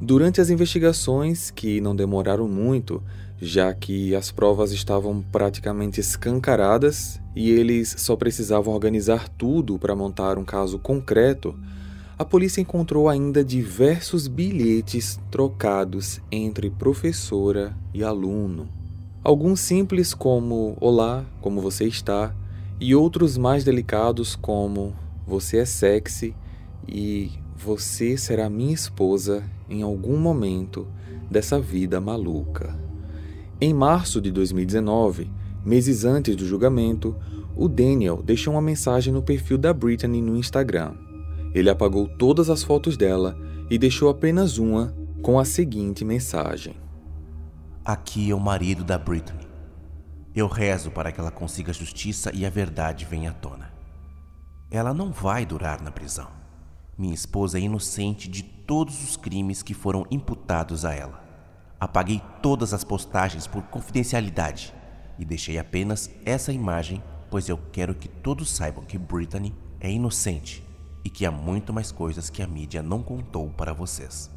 Durante 0.00 0.40
as 0.40 0.48
investigações, 0.48 1.50
que 1.50 1.80
não 1.80 1.94
demoraram 1.94 2.48
muito, 2.48 3.02
já 3.40 3.74
que 3.74 4.14
as 4.14 4.30
provas 4.30 4.72
estavam 4.72 5.20
praticamente 5.20 6.00
escancaradas 6.00 7.20
e 7.34 7.50
eles 7.50 7.96
só 7.98 8.16
precisavam 8.16 8.72
organizar 8.72 9.28
tudo 9.28 9.78
para 9.78 9.96
montar 9.96 10.38
um 10.38 10.44
caso 10.44 10.78
concreto, 10.78 11.58
a 12.16 12.24
polícia 12.24 12.60
encontrou 12.60 13.08
ainda 13.08 13.44
diversos 13.44 14.26
bilhetes 14.26 15.20
trocados 15.30 16.20
entre 16.32 16.70
professora 16.70 17.76
e 17.94 18.02
aluno. 18.02 18.77
Alguns 19.22 19.58
simples, 19.60 20.14
como 20.14 20.76
Olá, 20.80 21.26
como 21.40 21.60
você 21.60 21.84
está, 21.84 22.32
e 22.80 22.94
outros 22.94 23.36
mais 23.36 23.64
delicados, 23.64 24.36
como 24.36 24.94
Você 25.26 25.58
é 25.58 25.64
sexy 25.64 26.34
e 26.86 27.32
Você 27.56 28.16
será 28.16 28.48
minha 28.48 28.72
esposa 28.72 29.42
em 29.68 29.82
algum 29.82 30.16
momento 30.16 30.86
dessa 31.28 31.58
vida 31.58 32.00
maluca. 32.00 32.78
Em 33.60 33.74
março 33.74 34.20
de 34.20 34.30
2019, 34.30 35.28
meses 35.66 36.04
antes 36.04 36.36
do 36.36 36.46
julgamento, 36.46 37.16
o 37.56 37.68
Daniel 37.68 38.22
deixou 38.22 38.54
uma 38.54 38.62
mensagem 38.62 39.12
no 39.12 39.20
perfil 39.20 39.58
da 39.58 39.74
Brittany 39.74 40.22
no 40.22 40.36
Instagram. 40.36 40.92
Ele 41.52 41.68
apagou 41.68 42.06
todas 42.06 42.48
as 42.48 42.62
fotos 42.62 42.96
dela 42.96 43.36
e 43.68 43.76
deixou 43.78 44.08
apenas 44.08 44.58
uma 44.58 44.94
com 45.20 45.40
a 45.40 45.44
seguinte 45.44 46.04
mensagem: 46.04 46.76
Aqui 47.88 48.30
é 48.30 48.34
o 48.34 48.38
marido 48.38 48.84
da 48.84 48.98
Britney. 48.98 49.48
Eu 50.34 50.46
rezo 50.46 50.90
para 50.90 51.10
que 51.10 51.18
ela 51.18 51.30
consiga 51.30 51.72
justiça 51.72 52.30
e 52.34 52.44
a 52.44 52.50
verdade 52.50 53.06
venha 53.06 53.30
à 53.30 53.32
tona. 53.32 53.72
Ela 54.70 54.92
não 54.92 55.10
vai 55.10 55.46
durar 55.46 55.80
na 55.80 55.90
prisão. 55.90 56.28
Minha 56.98 57.14
esposa 57.14 57.56
é 57.56 57.62
inocente 57.62 58.28
de 58.28 58.42
todos 58.42 59.02
os 59.02 59.16
crimes 59.16 59.62
que 59.62 59.72
foram 59.72 60.04
imputados 60.10 60.84
a 60.84 60.92
ela. 60.92 61.24
Apaguei 61.80 62.20
todas 62.42 62.74
as 62.74 62.84
postagens 62.84 63.46
por 63.46 63.62
confidencialidade 63.62 64.74
e 65.18 65.24
deixei 65.24 65.58
apenas 65.58 66.10
essa 66.26 66.52
imagem, 66.52 67.02
pois 67.30 67.48
eu 67.48 67.58
quero 67.72 67.94
que 67.94 68.06
todos 68.06 68.50
saibam 68.50 68.84
que 68.84 68.98
Brittany 68.98 69.54
é 69.80 69.90
inocente 69.90 70.62
e 71.02 71.08
que 71.08 71.24
há 71.24 71.30
muito 71.30 71.72
mais 71.72 71.90
coisas 71.90 72.28
que 72.28 72.42
a 72.42 72.46
mídia 72.46 72.82
não 72.82 73.02
contou 73.02 73.48
para 73.48 73.72
vocês. 73.72 74.30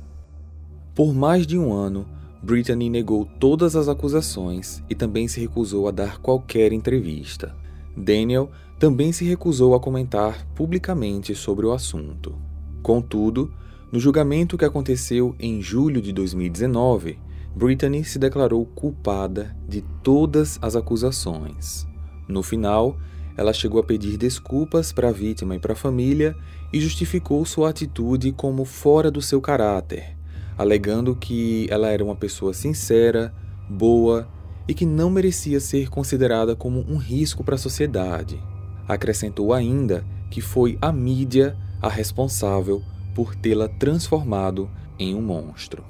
Por 0.95 1.13
mais 1.13 1.45
de 1.45 1.57
um 1.57 1.73
ano, 1.73 2.07
Brittany 2.43 2.89
negou 2.89 3.25
todas 3.39 3.75
as 3.75 3.88
acusações 3.88 4.84
e 4.89 4.95
também 4.95 5.27
se 5.27 5.39
recusou 5.39 5.88
a 5.88 5.91
dar 5.91 6.17
qualquer 6.19 6.73
entrevista. 6.73 7.56
Daniel 7.95 8.49
também 8.80 9.12
se 9.12 9.23
recusou 9.23 9.75
a 9.75 9.80
comentar 9.80 10.47
publicamente 10.56 11.36
sobre 11.36 11.67
o 11.67 11.71
assunto. 11.71 12.36
Contudo, 12.82 13.54
no 13.91 13.99
julgamento 13.99 14.58
que 14.58 14.65
aconteceu 14.65 15.36
em 15.39 15.62
julho 15.62 16.01
de 16.01 16.12
2019, 16.12 17.19
Brittany 17.56 18.04
se 18.04 18.17
declarou 18.17 18.65
culpada 18.65 19.56
de 19.67 19.84
todas 20.01 20.58
as 20.62 20.75
acusações. 20.75 21.86
No 22.27 22.41
final, 22.41 22.97
ela 23.38 23.54
chegou 23.54 23.80
a 23.80 23.84
pedir 23.84 24.17
desculpas 24.17 24.91
para 24.91 25.10
a 25.10 25.12
vítima 25.12 25.56
e 25.56 25.60
para 25.60 25.73
a 25.73 25.75
família 25.75 26.36
e 26.71 26.80
justificou 26.80 27.45
sua 27.45 27.69
atitude 27.69 28.32
como 28.32 28.65
fora 28.65 29.12
do 29.12 29.21
seu 29.21 29.41
caráter, 29.41 30.17
alegando 30.57 31.15
que 31.15 31.67
ela 31.69 31.89
era 31.89 32.03
uma 32.03 32.15
pessoa 32.15 32.53
sincera, 32.53 33.33
boa 33.69 34.27
e 34.67 34.73
que 34.73 34.85
não 34.85 35.09
merecia 35.09 35.59
ser 35.59 35.89
considerada 35.89 36.55
como 36.55 36.79
um 36.87 36.97
risco 36.97 37.43
para 37.43 37.55
a 37.55 37.57
sociedade. 37.57 38.41
Acrescentou 38.87 39.53
ainda 39.53 40.05
que 40.29 40.41
foi 40.41 40.77
a 40.81 40.91
mídia 40.91 41.57
a 41.81 41.89
responsável 41.89 42.81
por 43.13 43.35
tê-la 43.35 43.67
transformado 43.67 44.69
em 44.97 45.15
um 45.15 45.21
monstro. 45.21 45.83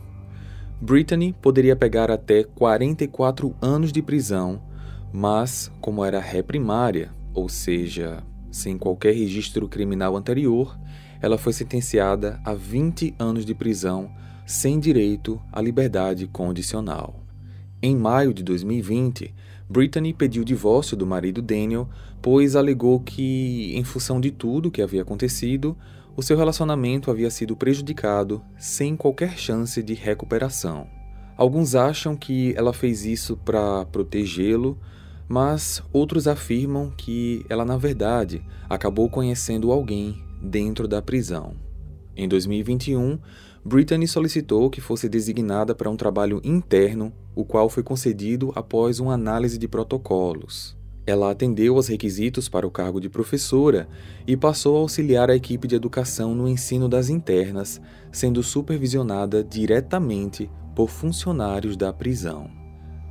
Brittany 0.81 1.35
poderia 1.39 1.75
pegar 1.75 2.09
até 2.09 2.43
44 2.43 3.55
anos 3.61 3.91
de 3.91 4.01
prisão, 4.01 4.61
mas, 5.13 5.71
como 5.79 6.03
era 6.03 6.19
ré 6.19 6.41
primária, 6.41 7.13
ou 7.33 7.47
seja, 7.47 8.23
sem 8.49 8.77
qualquer 8.77 9.13
registro 9.13 9.67
criminal 9.67 10.17
anterior, 10.17 10.75
ela 11.21 11.37
foi 11.37 11.53
sentenciada 11.53 12.39
a 12.43 12.53
20 12.53 13.13
anos 13.19 13.45
de 13.45 13.53
prisão 13.53 14.09
sem 14.51 14.81
direito 14.81 15.41
à 15.49 15.61
liberdade 15.61 16.27
condicional. 16.27 17.23
Em 17.81 17.95
maio 17.95 18.33
de 18.33 18.43
2020, 18.43 19.33
Brittany 19.69 20.13
pediu 20.13 20.43
divórcio 20.43 20.97
do 20.97 21.07
marido 21.07 21.41
Daniel, 21.41 21.87
pois 22.21 22.53
alegou 22.57 22.99
que, 22.99 23.71
em 23.73 23.83
função 23.85 24.19
de 24.19 24.29
tudo 24.29 24.69
que 24.69 24.81
havia 24.81 25.03
acontecido, 25.03 25.75
o 26.17 26.21
seu 26.21 26.35
relacionamento 26.35 27.09
havia 27.09 27.31
sido 27.31 27.55
prejudicado 27.55 28.41
sem 28.59 28.97
qualquer 28.97 29.37
chance 29.37 29.81
de 29.81 29.93
recuperação. 29.93 30.85
Alguns 31.37 31.73
acham 31.73 32.13
que 32.13 32.53
ela 32.57 32.73
fez 32.73 33.05
isso 33.05 33.37
para 33.37 33.85
protegê-lo, 33.85 34.77
mas 35.29 35.81
outros 35.93 36.27
afirmam 36.27 36.91
que 36.91 37.45
ela, 37.47 37.63
na 37.63 37.77
verdade, 37.77 38.43
acabou 38.69 39.09
conhecendo 39.09 39.71
alguém 39.71 40.21
dentro 40.41 40.89
da 40.89 41.01
prisão. 41.01 41.53
Em 42.17 42.27
2021, 42.27 43.17
Brittany 43.63 44.07
solicitou 44.07 44.69
que 44.71 44.81
fosse 44.81 45.07
designada 45.07 45.75
para 45.75 45.89
um 45.89 45.95
trabalho 45.95 46.41
interno, 46.43 47.13
o 47.35 47.45
qual 47.45 47.69
foi 47.69 47.83
concedido 47.83 48.51
após 48.55 48.99
uma 48.99 49.13
análise 49.13 49.57
de 49.57 49.67
protocolos. 49.67 50.75
Ela 51.05 51.31
atendeu 51.31 51.75
aos 51.75 51.87
requisitos 51.87 52.49
para 52.49 52.65
o 52.65 52.71
cargo 52.71 52.99
de 52.99 53.09
professora 53.09 53.87
e 54.25 54.35
passou 54.35 54.77
a 54.77 54.79
auxiliar 54.79 55.29
a 55.29 55.35
equipe 55.35 55.67
de 55.67 55.75
educação 55.75 56.33
no 56.33 56.47
ensino 56.47 56.89
das 56.89 57.09
internas, 57.09 57.79
sendo 58.11 58.41
supervisionada 58.41 59.43
diretamente 59.43 60.49
por 60.75 60.89
funcionários 60.89 61.77
da 61.77 61.93
prisão. 61.93 62.49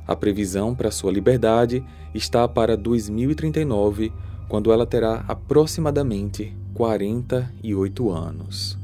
A 0.05 0.15
previsão 0.15 0.75
para 0.75 0.91
sua 0.91 1.11
liberdade 1.11 1.83
está 2.13 2.47
para 2.47 2.75
2039, 2.75 4.11
quando 4.49 4.71
ela 4.71 4.85
terá 4.85 5.23
aproximadamente 5.27 6.53
48 6.73 8.09
anos. 8.09 8.80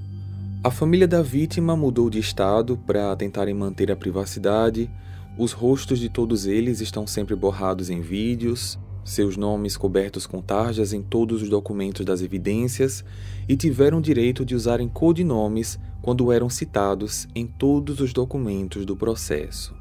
A 0.64 0.72
família 0.72 1.08
da 1.08 1.22
vítima 1.22 1.76
mudou 1.76 2.10
de 2.10 2.18
estado 2.18 2.78
para 2.78 3.16
tentarem 3.16 3.54
manter 3.54 3.92
a 3.92 3.96
privacidade. 3.96 4.90
Os 5.38 5.52
rostos 5.52 6.00
de 6.00 6.10
todos 6.10 6.48
eles 6.48 6.82
estão 6.82 7.06
sempre 7.06 7.36
borrados 7.36 7.92
em 7.92 8.02
vídeos, 8.02 8.78
seus 9.06 9.38
nomes 9.38 9.78
cobertos 9.78 10.26
com 10.26 10.42
tarjas 10.42 10.94
em 10.94 11.02
todos 11.02 11.44
os 11.44 11.50
documentos 11.50 12.04
das 12.04 12.22
evidências 12.22 13.06
e 13.48 13.56
tiveram 13.56 14.02
direito 14.02 14.44
de 14.44 14.56
usarem 14.56 14.90
codinomes 14.90 15.80
quando 16.02 16.32
eram 16.32 16.50
citados 16.50 17.28
em 17.36 17.46
todos 17.46 18.02
os 18.02 18.12
documentos 18.12 18.84
do 18.84 18.98
processo. 18.98 19.76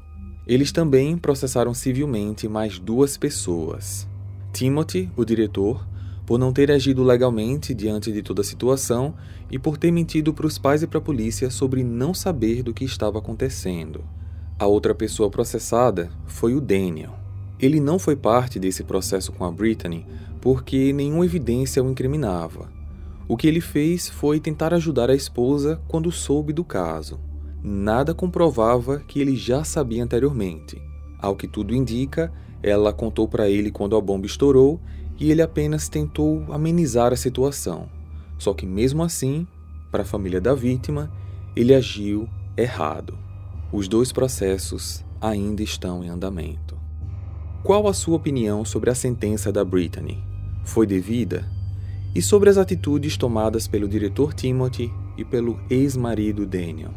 Eles 0.45 0.71
também 0.71 1.17
processaram 1.17 1.73
civilmente 1.73 2.47
mais 2.47 2.77
duas 2.77 3.17
pessoas. 3.17 4.07
Timothy, 4.53 5.11
o 5.17 5.25
diretor, 5.25 5.85
por 6.27 6.37
não 6.37 6.51
ter 6.51 6.69
agido 6.69 7.05
legalmente 7.05 7.73
diante 7.73 8.11
de 8.11 8.21
toda 8.21 8.41
a 8.41 8.43
situação 8.43 9.15
e 9.49 9.57
por 9.57 9.77
ter 9.77 9.91
mentido 9.91 10.33
para 10.33 10.45
os 10.45 10.57
pais 10.57 10.83
e 10.83 10.87
para 10.87 10.97
a 10.97 11.01
polícia 11.01 11.49
sobre 11.49 11.85
não 11.85 12.13
saber 12.13 12.61
do 12.61 12.73
que 12.73 12.83
estava 12.83 13.19
acontecendo. 13.19 14.03
A 14.59 14.67
outra 14.67 14.93
pessoa 14.93 15.29
processada 15.29 16.11
foi 16.25 16.53
o 16.53 16.59
Daniel. 16.59 17.13
Ele 17.57 17.79
não 17.79 17.97
foi 17.97 18.17
parte 18.17 18.59
desse 18.59 18.83
processo 18.83 19.31
com 19.31 19.45
a 19.45 19.51
Brittany 19.51 20.05
porque 20.41 20.91
nenhuma 20.91 21.23
evidência 21.23 21.81
o 21.81 21.89
incriminava. 21.89 22.69
O 23.25 23.37
que 23.37 23.47
ele 23.47 23.61
fez 23.61 24.09
foi 24.09 24.41
tentar 24.41 24.73
ajudar 24.73 25.09
a 25.09 25.15
esposa 25.15 25.79
quando 25.87 26.11
soube 26.11 26.51
do 26.51 26.63
caso. 26.63 27.21
Nada 27.63 28.13
comprovava 28.13 28.99
que 28.99 29.21
ele 29.21 29.37
já 29.37 29.63
sabia 29.63 30.03
anteriormente. 30.03 30.81
Ao 31.19 31.37
que 31.37 31.47
tudo 31.47 31.73
indica, 31.73 32.33
ela 32.61 32.91
contou 32.91 33.29
para 33.29 33.49
ele 33.49 33.71
quando 33.71 33.95
a 33.95 34.01
bomba 34.01 34.25
estourou 34.25 34.81
e 35.19 35.31
ele 35.31 35.41
apenas 35.41 35.89
tentou 35.89 36.45
amenizar 36.51 37.11
a 37.11 37.17
situação. 37.17 37.89
Só 38.37 38.53
que, 38.53 38.65
mesmo 38.65 39.03
assim, 39.03 39.47
para 39.91 40.03
a 40.03 40.05
família 40.05 40.39
da 40.39 40.53
vítima, 40.53 41.11
ele 41.55 41.73
agiu 41.73 42.29
errado. 42.55 43.17
Os 43.71 43.87
dois 43.87 44.11
processos 44.11 45.03
ainda 45.19 45.63
estão 45.63 46.03
em 46.03 46.09
andamento. 46.09 46.77
Qual 47.63 47.87
a 47.87 47.93
sua 47.93 48.15
opinião 48.15 48.63
sobre 48.63 48.89
a 48.89 48.95
sentença 48.95 49.51
da 49.51 49.65
Brittany? 49.65 50.23
Foi 50.63 50.85
devida? 50.85 51.49
E 52.13 52.21
sobre 52.21 52.49
as 52.49 52.57
atitudes 52.57 53.17
tomadas 53.17 53.67
pelo 53.67 53.87
diretor 53.87 54.33
Timothy 54.33 54.91
e 55.17 55.25
pelo 55.25 55.59
ex-marido 55.69 56.45
Daniel? 56.45 56.91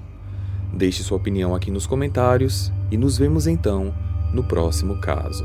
Deixe 0.73 1.03
sua 1.03 1.17
opinião 1.17 1.55
aqui 1.55 1.71
nos 1.71 1.87
comentários 1.87 2.73
e 2.91 2.97
nos 2.97 3.19
vemos 3.19 3.47
então 3.47 3.95
no 4.33 4.45
próximo 4.45 5.01
caso. 5.01 5.45